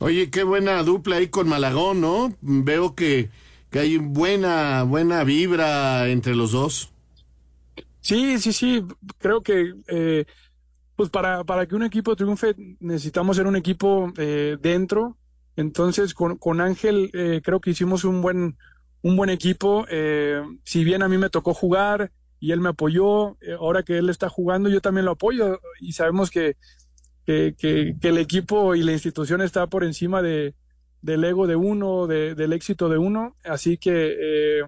[0.00, 2.36] Oye, qué buena dupla ahí con Malagón, ¿no?
[2.42, 3.30] Veo que,
[3.70, 6.92] que hay buena, buena vibra entre los dos.
[8.02, 8.84] Sí, sí, sí.
[9.18, 10.26] Creo que eh,
[10.98, 15.16] pues para, para que un equipo triunfe necesitamos ser un equipo eh, dentro.
[15.54, 18.56] Entonces con, con Ángel eh, creo que hicimos un buen,
[19.02, 19.86] un buen equipo.
[19.88, 23.96] Eh, si bien a mí me tocó jugar y él me apoyó, eh, ahora que
[23.96, 26.56] él está jugando yo también lo apoyo y sabemos que,
[27.24, 30.56] que, el equipo y la institución está por encima de,
[31.00, 33.36] del ego de uno, de, del éxito de uno.
[33.44, 34.62] Así que eh,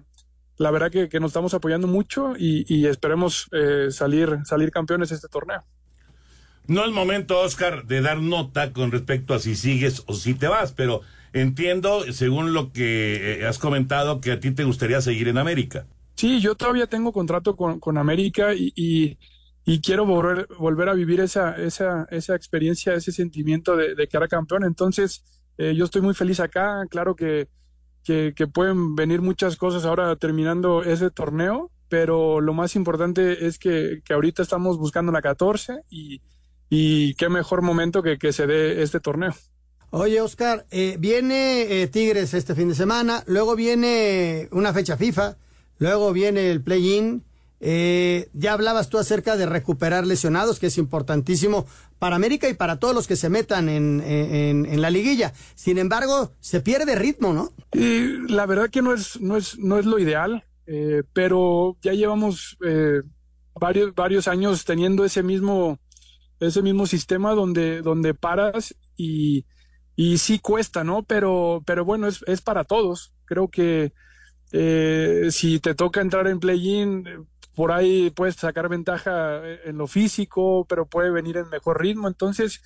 [0.55, 5.09] la verdad que, que, nos estamos apoyando mucho y, y esperemos eh, salir, salir campeones
[5.09, 5.65] de este torneo.
[6.67, 10.47] No es momento, Oscar, de dar nota con respecto a si sigues o si te
[10.47, 11.01] vas, pero
[11.33, 15.85] entiendo, según lo que eh, has comentado, que a ti te gustaría seguir en América.
[16.15, 19.17] Sí, yo todavía tengo contrato con, con América y,
[19.65, 24.27] y, quiero volver, volver a vivir esa, esa, esa experiencia, ese sentimiento de, de quedar
[24.27, 24.63] campeón.
[24.63, 25.23] Entonces,
[25.57, 26.85] eh, yo estoy muy feliz acá.
[26.89, 27.47] Claro que,
[28.03, 33.57] que, que, pueden venir muchas cosas ahora terminando ese torneo, pero lo más importante es
[33.57, 36.21] que, que ahorita estamos buscando la 14 y,
[36.71, 39.35] y qué mejor momento que, que se dé este torneo.
[39.91, 45.37] Oye, Oscar, eh, viene eh, Tigres este fin de semana, luego viene una fecha FIFA,
[45.77, 47.25] luego viene el play-in.
[47.63, 51.67] Eh, ya hablabas tú acerca de recuperar lesionados, que es importantísimo
[51.99, 55.33] para América y para todos los que se metan en, en, en la liguilla.
[55.55, 57.51] Sin embargo, se pierde ritmo, ¿no?
[57.73, 61.93] Y la verdad que no es, no es, no es lo ideal, eh, pero ya
[61.93, 63.01] llevamos eh,
[63.53, 65.77] varios, varios años teniendo ese mismo,
[66.41, 69.45] ese mismo sistema donde, donde paras y,
[69.95, 71.03] y sí cuesta, ¿no?
[71.03, 73.13] Pero, pero bueno, es, es para todos.
[73.25, 73.93] Creo que
[74.51, 80.65] eh, si te toca entrar en play-in, por ahí puedes sacar ventaja en lo físico,
[80.67, 82.07] pero puede venir en mejor ritmo.
[82.07, 82.61] Entonces,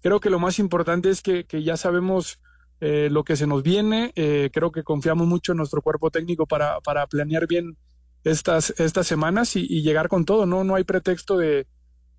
[0.00, 2.40] creo que lo más importante es que, que ya sabemos
[2.80, 4.12] eh, lo que se nos viene.
[4.16, 7.76] Eh, creo que confiamos mucho en nuestro cuerpo técnico para, para planear bien
[8.24, 10.46] estas, estas semanas y, y, llegar con todo.
[10.46, 11.66] No, no hay pretexto de,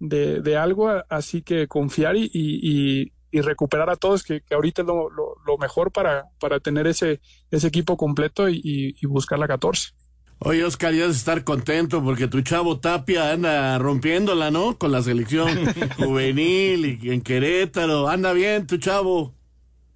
[0.04, 4.82] de, de algo, así que confiar y, y, y recuperar a todos, que, que ahorita
[4.82, 8.62] es lo, lo, lo, mejor para, para tener ese, ese equipo completo y,
[9.00, 9.92] y buscar la 14.
[10.40, 14.78] Oye, Oscar, ya de estar contento porque tu chavo Tapia anda rompiéndola, ¿no?
[14.78, 15.48] Con la selección
[15.98, 18.10] juvenil y en Querétaro.
[18.10, 19.34] Anda bien tu chavo.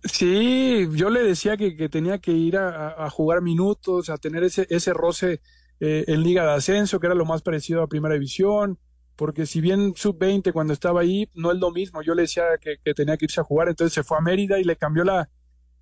[0.05, 4.45] Sí, yo le decía que, que tenía que ir a, a, jugar minutos, a tener
[4.45, 5.41] ese, ese roce
[5.81, 8.79] eh, en Liga de Ascenso, que era lo más parecido a Primera División,
[9.17, 12.01] porque si bien sub-20 cuando estaba ahí, no es lo mismo.
[12.03, 14.63] Yo le decía que, tenía que irse a jugar, entonces se fue a Mérida y
[14.63, 15.27] le cambió la,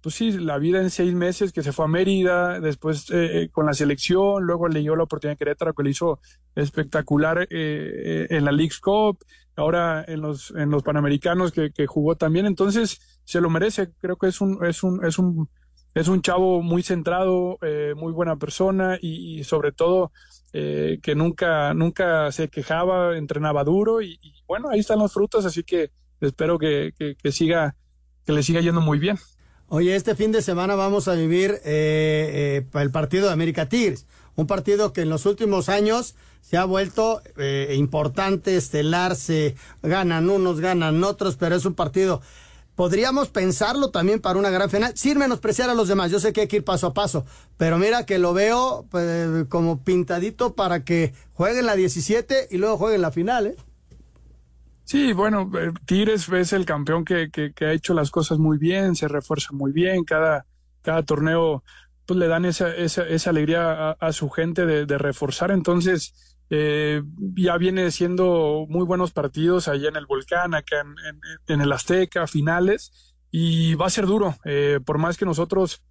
[0.01, 3.65] pues sí, la vida en seis meses, que se fue a Mérida, después eh, con
[3.65, 6.19] la selección, luego le dio la oportunidad de Querétaro, que le hizo
[6.55, 9.19] espectacular eh, en la League's Cup,
[9.57, 14.15] ahora en los, en los Panamericanos que, que, jugó también, entonces se lo merece, creo
[14.15, 15.49] que es un, es un, es un,
[15.93, 20.11] es un chavo muy centrado, eh, muy buena persona y, y sobre todo
[20.57, 25.63] eh, que nunca, nunca se quejaba, entrenaba duro y, bueno, ahí están los frutos, así
[25.63, 25.91] que
[26.21, 27.75] espero que, que, siga,
[28.25, 29.17] que le siga yendo muy bien.
[29.67, 34.05] Oye, este fin de semana vamos a vivir eh, eh, el partido de América Tigres,
[34.35, 40.29] un partido que en los últimos años se ha vuelto eh, importante, estelar, se ganan
[40.29, 42.21] unos, ganan otros, pero es un partido.
[42.75, 46.11] Podríamos pensarlo también para una gran final, sin menospreciar a los demás.
[46.11, 47.25] Yo sé que hay que ir paso a paso,
[47.57, 52.77] pero mira que lo veo pues, como pintadito para que jueguen la 17 y luego
[52.77, 53.55] jueguen la final, ¿eh?
[54.83, 55.49] Sí, bueno,
[55.85, 59.49] Tigres es el campeón que, que, que, ha hecho las cosas muy bien, se refuerza
[59.51, 60.45] muy bien, cada,
[61.07, 61.63] torneo
[62.05, 67.01] pues le dan esa, esa, esa alegría a, su gente de reforzar, entonces eh,
[67.35, 71.71] ya viene siendo muy buenos partidos allá en el Volcán, acá en, en, en el
[71.71, 75.83] Azteca, finales, y va a ser duro, eh, por más que nosotros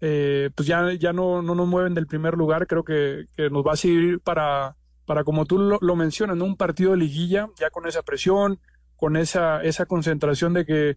[0.00, 3.64] eh, pues ya, ya no, no nos mueven del primer lugar, creo que, que nos
[3.64, 7.70] va a seguir para para como tú lo, lo mencionas, un partido de liguilla, ya
[7.70, 8.60] con esa presión,
[8.96, 10.96] con esa, esa concentración de que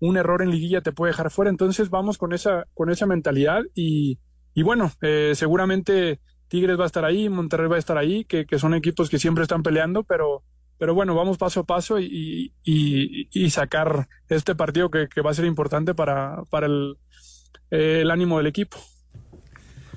[0.00, 1.50] un error en liguilla te puede dejar fuera.
[1.50, 4.18] Entonces vamos con esa, con esa mentalidad y,
[4.54, 6.18] y bueno, eh, seguramente
[6.52, 9.18] Tigres va a estar ahí, Monterrey va a estar ahí, que, que son equipos que
[9.18, 10.44] siempre están peleando, pero,
[10.76, 15.30] pero bueno, vamos paso a paso y, y, y sacar este partido que, que, va
[15.30, 16.98] a ser importante para, para el,
[17.70, 18.76] eh, el ánimo del equipo.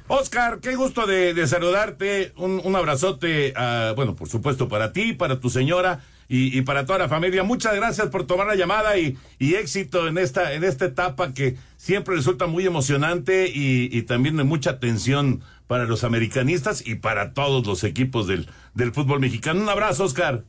[0.07, 2.31] Oscar, qué gusto de, de saludarte.
[2.37, 6.85] Un, un abrazote, uh, bueno, por supuesto, para ti, para tu señora y, y, para
[6.85, 7.43] toda la familia.
[7.43, 11.57] Muchas gracias por tomar la llamada y, y éxito en esta, en esta etapa que
[11.77, 17.33] siempre resulta muy emocionante y, y, también de mucha tensión para los americanistas y para
[17.33, 19.61] todos los equipos del, del fútbol mexicano.
[19.61, 20.43] Un abrazo, Oscar.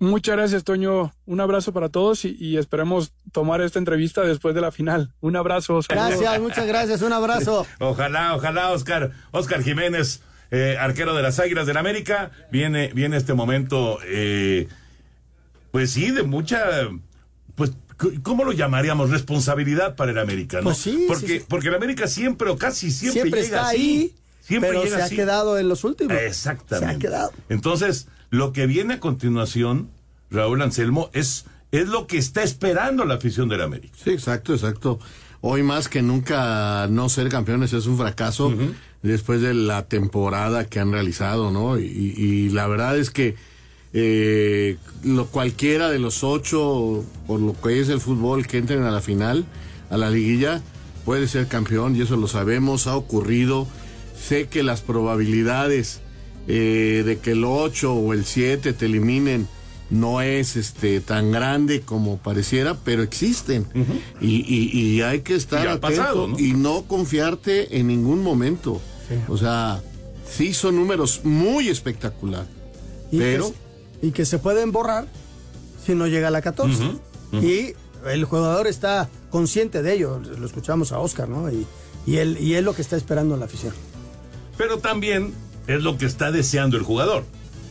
[0.00, 1.12] Muchas gracias, Toño.
[1.24, 5.12] Un abrazo para todos y, y esperemos tomar esta entrevista después de la final.
[5.20, 5.82] Un abrazo.
[5.82, 6.08] saludos.
[6.08, 7.66] Gracias, muchas gracias, un abrazo.
[7.78, 13.34] Ojalá, ojalá, Oscar, Oscar Jiménez, eh, arquero de las Águilas del América, viene, viene este
[13.34, 14.68] momento, eh,
[15.74, 16.88] pues sí, de mucha,
[17.56, 17.72] pues,
[18.22, 19.10] ¿cómo lo llamaríamos?
[19.10, 20.62] Responsabilidad para el América, ¿no?
[20.66, 21.44] Pues sí, porque, sí, sí.
[21.48, 23.76] porque el América siempre o casi siempre, Siempre llega está así.
[23.76, 26.16] ahí, Siempre pero llega se ha quedado en los últimos.
[26.16, 26.90] Exactamente.
[26.92, 27.32] Se ha quedado.
[27.48, 29.90] Entonces, lo que viene a continuación,
[30.30, 33.98] Raúl Anselmo, es, es lo que está esperando la afición del América.
[34.04, 35.00] Sí, exacto, exacto.
[35.40, 38.54] Hoy más que nunca no ser campeones es un fracaso
[39.02, 41.80] después de la temporada que han realizado, ¿no?
[41.80, 41.84] Y,
[42.16, 43.34] y la verdad es que
[43.94, 48.90] eh, lo, cualquiera de los ocho, por lo que es el fútbol, que entren a
[48.90, 49.44] la final,
[49.88, 50.62] a la liguilla,
[51.04, 53.66] puede ser campeón y eso lo sabemos, ha ocurrido.
[54.20, 56.00] Sé que las probabilidades
[56.48, 59.46] eh, de que el 8 o el 7 te eliminen
[59.90, 63.66] no es este tan grande como pareciera, pero existen.
[64.20, 66.38] y, y- y hay que estar Y atento pasado, ¿no?
[66.38, 68.80] y no confiarte en ningún momento.
[69.28, 69.82] O sea,
[70.28, 72.46] sí son números muy espectacular.
[73.12, 73.52] Y pero
[74.04, 75.06] y que se pueden borrar
[75.84, 76.74] si no llega a la 14.
[76.82, 77.00] Ujú,
[77.32, 77.44] ujú.
[77.46, 77.74] Y
[78.06, 80.20] el jugador está consciente de ello.
[80.38, 81.50] Lo escuchamos a Oscar, ¿no?
[81.50, 81.66] Y,
[82.06, 83.72] y, él, y es lo que está esperando la afición.
[84.58, 85.32] pero también
[85.66, 87.24] es lo que está deseando el jugador.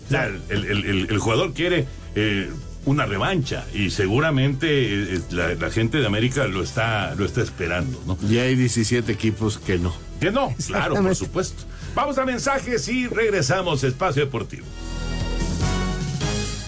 [0.07, 2.49] O sea, el, el- el- el jugador quiere eh,
[2.86, 8.01] una revancha y seguramente eh, la, la gente de América lo está, lo está esperando,
[8.05, 8.17] ¿no?
[8.27, 9.93] ya hay 17 equipos que no.
[10.19, 11.63] Que no, claro, por supuesto.
[11.95, 14.65] Vamos a mensajes y regresamos a Espacio Deportivo.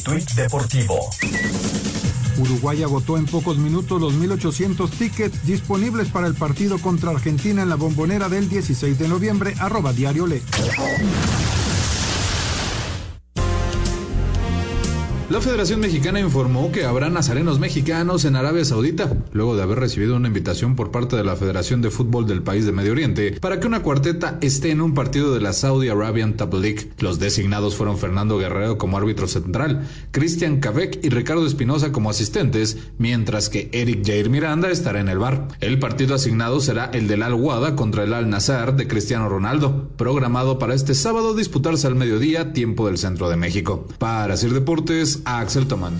[0.00, 1.10] Un tuit deportivo.
[2.38, 7.68] Uruguay agotó en pocos minutos los 1.800 tickets disponibles para el partido contra Argentina en
[7.68, 10.42] la bombonera del 16 de noviembre, arroba diario Le.
[15.30, 20.16] La Federación Mexicana informó que habrá nazarenos mexicanos en Arabia Saudita, luego de haber recibido
[20.16, 23.60] una invitación por parte de la Federación de Fútbol del país de Medio Oriente para
[23.60, 26.90] que una cuarteta esté en un partido de la Saudi Arabian Top League.
[26.98, 32.78] Los designados fueron Fernando Guerrero como árbitro central, Cristian Cabec y Ricardo Espinosa como asistentes,
[32.98, 35.46] mientras que Eric Jair Miranda estará en el bar.
[35.60, 39.90] El partido asignado será el del Al Wada contra el Al Nazar de Cristiano Ronaldo,
[39.96, 43.86] programado para este sábado disputarse al mediodía, tiempo del centro de México.
[44.00, 45.94] Para Sir Deportes, Axel Tomán.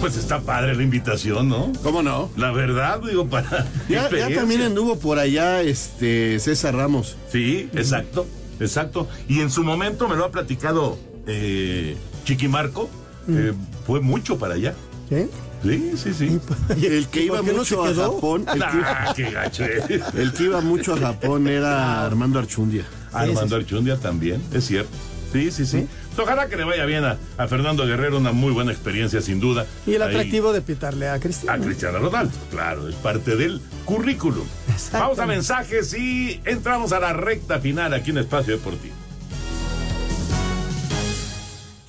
[0.00, 1.72] Pues está padre la invitación, ¿no?
[1.82, 2.30] ¿Cómo no?
[2.36, 3.66] La verdad, digo, para.
[3.88, 7.16] Ya, también anduvo por allá este César Ramos.
[7.30, 8.26] Sí, exacto,
[8.60, 9.08] exacto.
[9.28, 12.88] Y en su momento me lo ha platicado eh, Chiquimarco,
[13.28, 13.52] eh,
[13.86, 14.74] fue mucho para allá.
[15.10, 15.28] ¿Sí?
[15.62, 16.40] Sí, sí, sí.
[16.82, 17.94] El que iba no mucho a?
[17.94, 20.02] Japón, el Ah, que, qué gacho eres.
[20.14, 22.86] el que iba mucho a Japón era Armando Archundia.
[23.12, 24.96] Armando Archundia también, es cierto.
[25.32, 25.86] Sí, sí, sí.
[26.18, 29.66] Ojalá que le vaya bien a, a Fernando Guerrero, una muy buena experiencia, sin duda.
[29.86, 31.64] Y el Ahí atractivo de pitarle a A Cristiano.
[31.64, 34.46] Cristiano Ronaldo, claro, es parte del currículum.
[34.92, 38.94] Vamos a mensajes y entramos a la recta final aquí en Espacio Deportivo.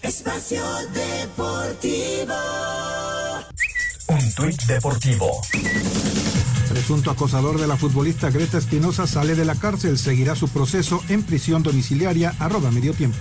[0.01, 0.63] Espacio
[0.93, 2.33] Deportivo.
[4.07, 5.41] Un tuit deportivo.
[6.81, 9.99] Presunto acosador de la futbolista Greta Espinosa sale de la cárcel.
[9.99, 13.19] Seguirá su proceso en prisión domiciliaria, arroba medio tiempo.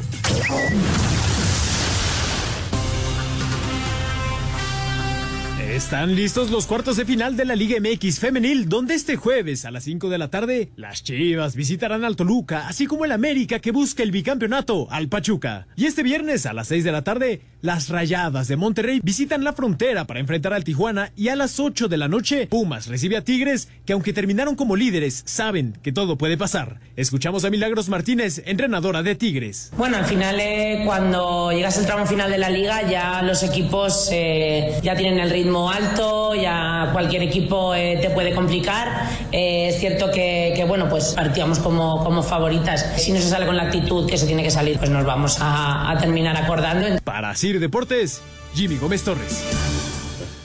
[5.70, 9.70] Están listos los cuartos de final de la Liga MX Femenil, donde este jueves a
[9.70, 13.72] las 5 de la tarde las Chivas visitarán al Toluca, así como el América que
[13.72, 15.68] busca el bicampeonato al Pachuca.
[15.76, 19.52] Y este viernes a las 6 de la tarde, las Rayadas de Monterrey visitan la
[19.52, 23.24] frontera para enfrentar al Tijuana y a las 8 de la noche, Pumas recibe a
[23.24, 26.80] Tigres, que aunque terminaron como líderes, saben que todo puede pasar.
[26.96, 29.70] Escuchamos a Milagros Martínez, entrenadora de Tigres.
[29.76, 34.08] Bueno, al final, eh, cuando llegas al tramo final de la liga, ya los equipos
[34.10, 38.88] eh, ya tienen el ritmo alto, ya cualquier equipo eh, te puede complicar.
[39.32, 42.86] Eh, es cierto que, que, bueno, pues partíamos como, como favoritas.
[42.96, 45.38] Si no se sale con la actitud que se tiene que salir, pues nos vamos
[45.40, 47.00] a, a terminar acordando.
[47.04, 48.22] Para Sir Deportes,
[48.54, 49.42] Jimmy Gómez Torres.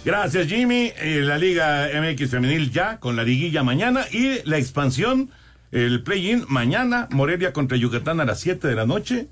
[0.03, 0.91] Gracias, Jimmy.
[0.97, 5.29] Eh, la Liga MX Femenil ya, con la liguilla mañana y la expansión,
[5.71, 9.27] el play-in mañana, Morelia contra Yucatán a las 7 de la noche.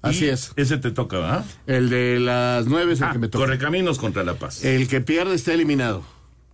[0.00, 0.52] Así Y es.
[0.56, 1.44] Ese te toca, ¿verdad?
[1.66, 3.44] El de las nueve es el Ah, que me toca.
[3.44, 4.64] Correcaminos contra La Paz.
[4.64, 6.02] El que pierde está eliminado.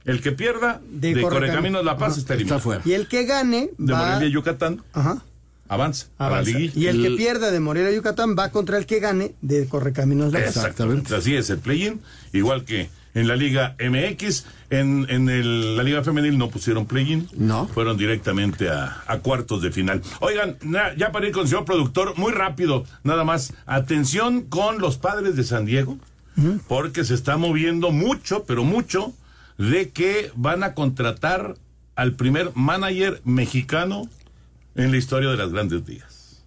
[0.05, 2.57] El que pierda de, De Correcaminos La Paz está eliminado.
[2.59, 2.82] Está fuera.
[2.84, 5.22] Y el que gane De va Morelia Yucatán Ajá,
[5.69, 6.71] avanza, a la.
[6.75, 10.41] Y el que pierda de Morelia Yucatán va contra el que gane de Correcaminos La
[10.41, 10.57] Paz.
[10.57, 11.15] Exactamente.
[11.15, 12.01] Así es el play-in,
[12.33, 14.45] igual que en la Liga MX.
[14.71, 17.29] En, en el- la Liga Femenil no pusieron play-in.
[17.37, 17.69] No.
[17.69, 20.01] Fueron directamente a, a cuartos de final.
[20.21, 23.53] Oigan, na- ya para ir con el señor productor, muy rápido, nada más.
[23.67, 25.99] Atención con los padres de San Diego,
[26.69, 29.13] porque se está moviendo mucho, pero mucho,
[29.59, 31.57] de que van a contratar
[31.95, 34.09] al primer manager mexicano
[34.75, 36.43] en la historia de las grandes ligas.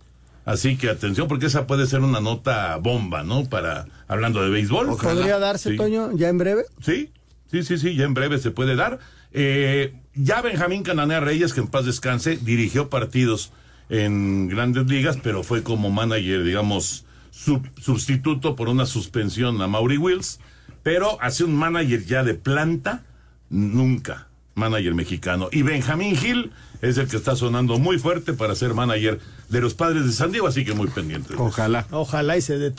[0.46, 3.46] Así que atención, porque esa puede ser una nota bomba, ¿no?
[3.46, 4.96] Para, hablando de béisbol.
[4.98, 5.78] ¿Podría darse, Sí.
[5.78, 6.66] Toño, ya en breve?
[6.82, 7.10] Sí,
[7.52, 9.00] sí, sí, sí, ya en breve se puede dar.
[9.34, 13.52] Eh, ya Benjamín Cananea Reyes, que en paz descanse, dirigió partidos
[13.90, 19.98] en grandes ligas, pero fue como manager, digamos, sub- sustituto por una suspensión a Maury
[19.98, 20.40] Wills.
[20.84, 23.04] Pero hace un manager ya de planta,
[23.50, 25.50] nunca manager mexicano.
[25.52, 26.52] Y Benjamín Gil
[26.82, 29.20] es el que está sonando muy fuerte para ser manager
[29.50, 31.36] de los padres de San Diego, así que muy pendiente.
[31.38, 31.86] Ojalá.
[31.92, 32.74] Ojalá y se dé.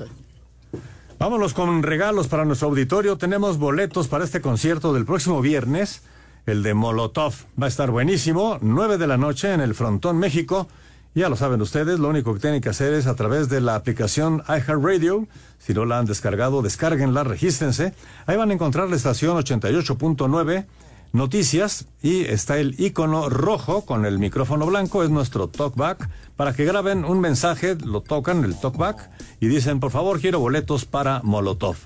[1.19, 3.17] Vámonos con regalos para nuestro auditorio.
[3.17, 6.03] Tenemos boletos para este concierto del próximo viernes,
[6.45, 7.33] el de Molotov.
[7.61, 10.69] Va a estar buenísimo, 9 de la noche en el Frontón México.
[11.15, 13.75] Ya lo saben ustedes, lo único que tienen que hacer es a través de la
[13.75, 15.27] aplicación iHeartRadio.
[15.59, 17.95] Si no la han descargado, descárguenla, regístrense.
[18.27, 20.67] Ahí van a encontrar la estación 88.9
[21.17, 26.65] noticias y está el icono rojo con el micrófono blanco, es nuestro talkback, para que
[26.65, 29.11] graben un mensaje, lo tocan el talkback
[29.41, 31.77] y dicen, por favor, quiero boletos para Molotov.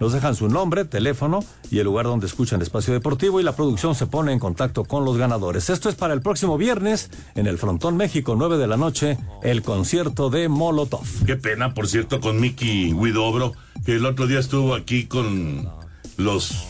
[0.00, 3.94] Nos dejan su nombre, teléfono y el lugar donde escuchan Espacio Deportivo y la producción
[3.94, 5.68] se pone en contacto con los ganadores.
[5.68, 9.60] Esto es para el próximo viernes en el Frontón México, 9 de la noche, el
[9.60, 11.04] concierto de Molotov.
[11.26, 13.52] Qué pena, por cierto, con Mickey Widobro,
[13.84, 15.68] que el otro día estuvo aquí con
[16.16, 16.69] los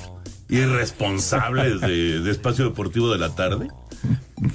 [0.50, 3.68] irresponsables de, de Espacio Deportivo de la tarde,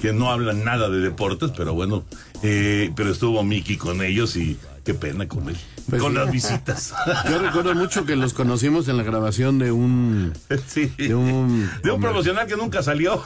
[0.00, 2.04] que no hablan nada de deportes, pero bueno,
[2.42, 5.56] eh, pero estuvo Mickey con ellos y qué pena con él,
[5.90, 6.18] Pues con sí.
[6.18, 6.94] las visitas.
[7.30, 10.32] Yo recuerdo mucho que los conocimos en la grabación de un.
[10.66, 10.92] Sí.
[10.98, 11.68] De un.
[11.82, 13.22] De un promocional que nunca salió.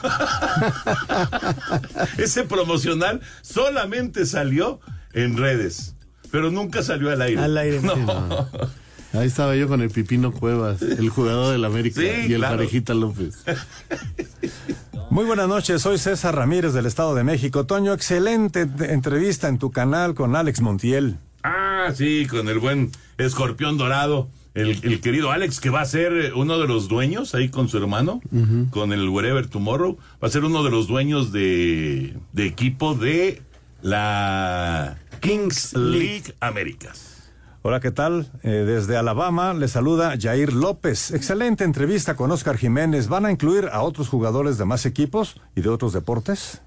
[2.17, 4.79] Ese promocional solamente salió
[5.13, 5.95] en redes,
[6.31, 7.41] pero nunca salió al aire.
[7.41, 7.95] Al aire, No.
[7.95, 8.01] sí,
[9.13, 12.57] Ahí estaba yo con el Pipino Cuevas, el jugador del América, Sí, y el claro.
[12.57, 13.43] Parejita López.
[15.09, 17.65] Muy buenas noches, soy César Ramírez del Estado de México.
[17.65, 21.17] Toño, excelente te- entrevista en tu canal con Alex Montiel.
[21.43, 24.29] Ah, sí, con el buen escorpión dorado.
[24.53, 27.67] El, el querido Alex, que va a ser eh, uno de los dueños ahí con
[27.69, 28.21] su hermano,
[28.69, 33.41] con el Wherever Tomorrow, va a ser uno de los dueños de, de equipo de
[33.81, 37.20] la Kings League Américas.
[37.63, 38.31] Hola, ¿qué tal?
[38.41, 41.11] Eh, desde Alabama le saluda Jair López.
[41.11, 43.07] Excelente entrevista con Oscar Jiménez.
[43.07, 46.61] ¿Van a incluir a otros jugadores de más equipos y de otros deportes?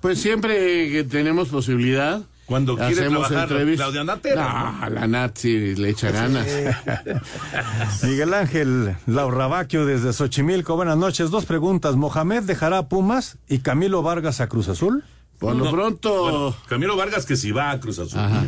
[0.00, 2.20] Pues siempre que tenemos posibilidad.
[2.46, 3.86] Cuando quiere hacemos trabajar entrevistas.
[3.86, 4.44] Claudia Natera,
[4.82, 6.46] Ah, la Nat sí le echa ganas.
[8.02, 10.74] Miguel Ángel Laurrabaquio desde Xochimilco.
[10.74, 11.30] Buenas noches.
[11.30, 11.94] Dos preguntas.
[11.94, 15.04] ¿Mohamed dejará a Pumas y Camilo Vargas a Cruz Azul?
[15.38, 16.22] Por lo No, pronto.
[16.24, 18.18] bueno, Camilo Vargas que si va a Cruz Azul.
[18.18, 18.44] Ajá.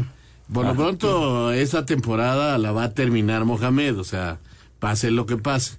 [0.53, 4.39] Por lo pronto, esa temporada la va a terminar Mohamed, o sea,
[4.79, 5.79] pase lo que pase.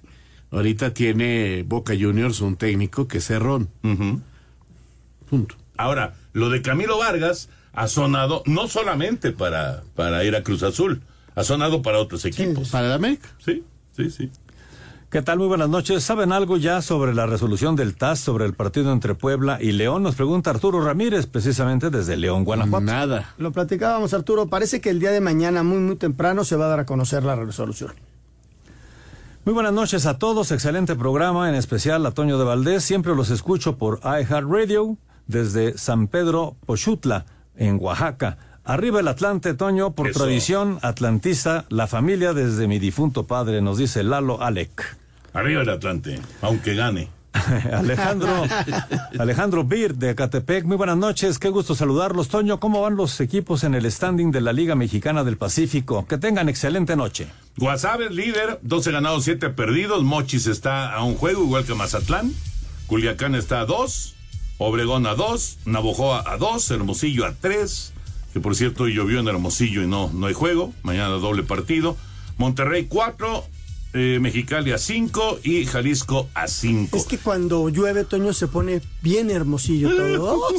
[0.50, 3.68] Ahorita tiene Boca Juniors un técnico que es Cerrón.
[5.28, 5.54] Punto.
[5.76, 11.02] Ahora, lo de Camilo Vargas ha sonado no solamente para, para ir a Cruz Azul,
[11.34, 12.70] ha sonado para otros equipos.
[12.70, 13.28] Para el América.
[13.44, 13.64] Sí,
[13.94, 14.30] sí, sí.
[15.16, 15.38] ¿Qué tal?
[15.38, 16.04] Muy buenas noches.
[16.04, 20.02] ¿Saben algo ya sobre la resolución del TAS sobre el partido entre Puebla y León?
[20.02, 22.84] Nos pregunta Arturo Ramírez, precisamente desde León, Guanajuato.
[22.84, 23.32] Nada.
[23.38, 24.48] Lo platicábamos, Arturo.
[24.48, 27.24] Parece que el día de mañana, muy, muy temprano, se va a dar a conocer
[27.24, 27.94] la resolución.
[29.46, 32.84] Muy buenas noches a todos, excelente programa, en especial a Toño de Valdés.
[32.84, 37.24] Siempre los escucho por iHeartRadio desde San Pedro Pochutla,
[37.56, 38.36] en Oaxaca.
[38.64, 40.18] Arriba el Atlante, Toño, por Eso.
[40.18, 45.05] tradición atlantista, la familia desde mi difunto padre, nos dice Lalo Alec.
[45.36, 47.10] Arriba el Atlante, aunque gane.
[47.70, 48.44] Alejandro,
[49.18, 52.28] Alejandro Bir de Catepec, muy buenas noches, qué gusto saludarlos.
[52.28, 56.06] Toño, ¿cómo van los equipos en el standing de la Liga Mexicana del Pacífico?
[56.06, 57.26] Que tengan excelente noche.
[57.58, 60.04] Guasave líder, 12 ganados, 7 perdidos.
[60.04, 62.32] Mochis está a un juego, igual que Mazatlán.
[62.86, 64.14] Culiacán está a 2.
[64.56, 65.58] Obregón a 2.
[65.66, 66.70] Navojoa a 2.
[66.70, 67.92] Hermosillo a 3.
[68.32, 70.72] Que por cierto hoy llovió en Hermosillo y no, no hay juego.
[70.82, 71.98] Mañana doble partido.
[72.38, 73.44] Monterrey 4.
[73.96, 75.40] Eh, Mexicali a 5.
[75.42, 76.96] Y Jalisco a 5.
[76.96, 80.42] Es que cuando llueve, Toño, se pone bien hermosillo todo.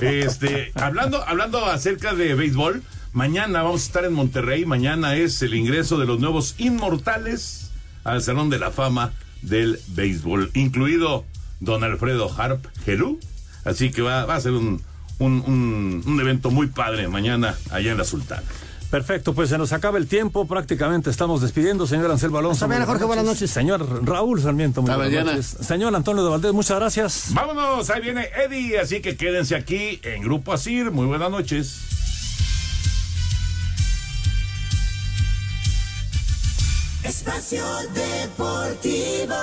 [0.00, 4.66] Este, hablando, hablando acerca de béisbol, Mañana vamos a estar en Monterrey.
[4.66, 7.70] Mañana es el ingreso de los nuevos inmortales
[8.04, 11.24] al Salón de la Fama del Béisbol, incluido
[11.60, 13.18] don Alfredo Harp Gelú.
[13.64, 14.82] Así que va, va a ser un,
[15.18, 18.44] un, un, un evento muy padre mañana allá en la Sultana.
[18.90, 22.54] Perfecto, pues se nos acaba el tiempo, prácticamente estamos despidiendo, señor Anselmo Alonso.
[22.64, 23.50] Hasta mañana, Jorge, buenas noches.
[23.50, 25.36] Señor Raúl Sarmiento, muy Hasta buenas mañana.
[25.36, 25.66] noches.
[25.66, 27.24] Señor Antonio de Valdés, muchas gracias.
[27.34, 30.90] Vámonos, ahí viene Eddie, así que quédense aquí en Grupo Asir.
[30.90, 31.80] Muy buenas noches.
[37.04, 37.64] Espacio
[37.94, 39.34] Deportivo.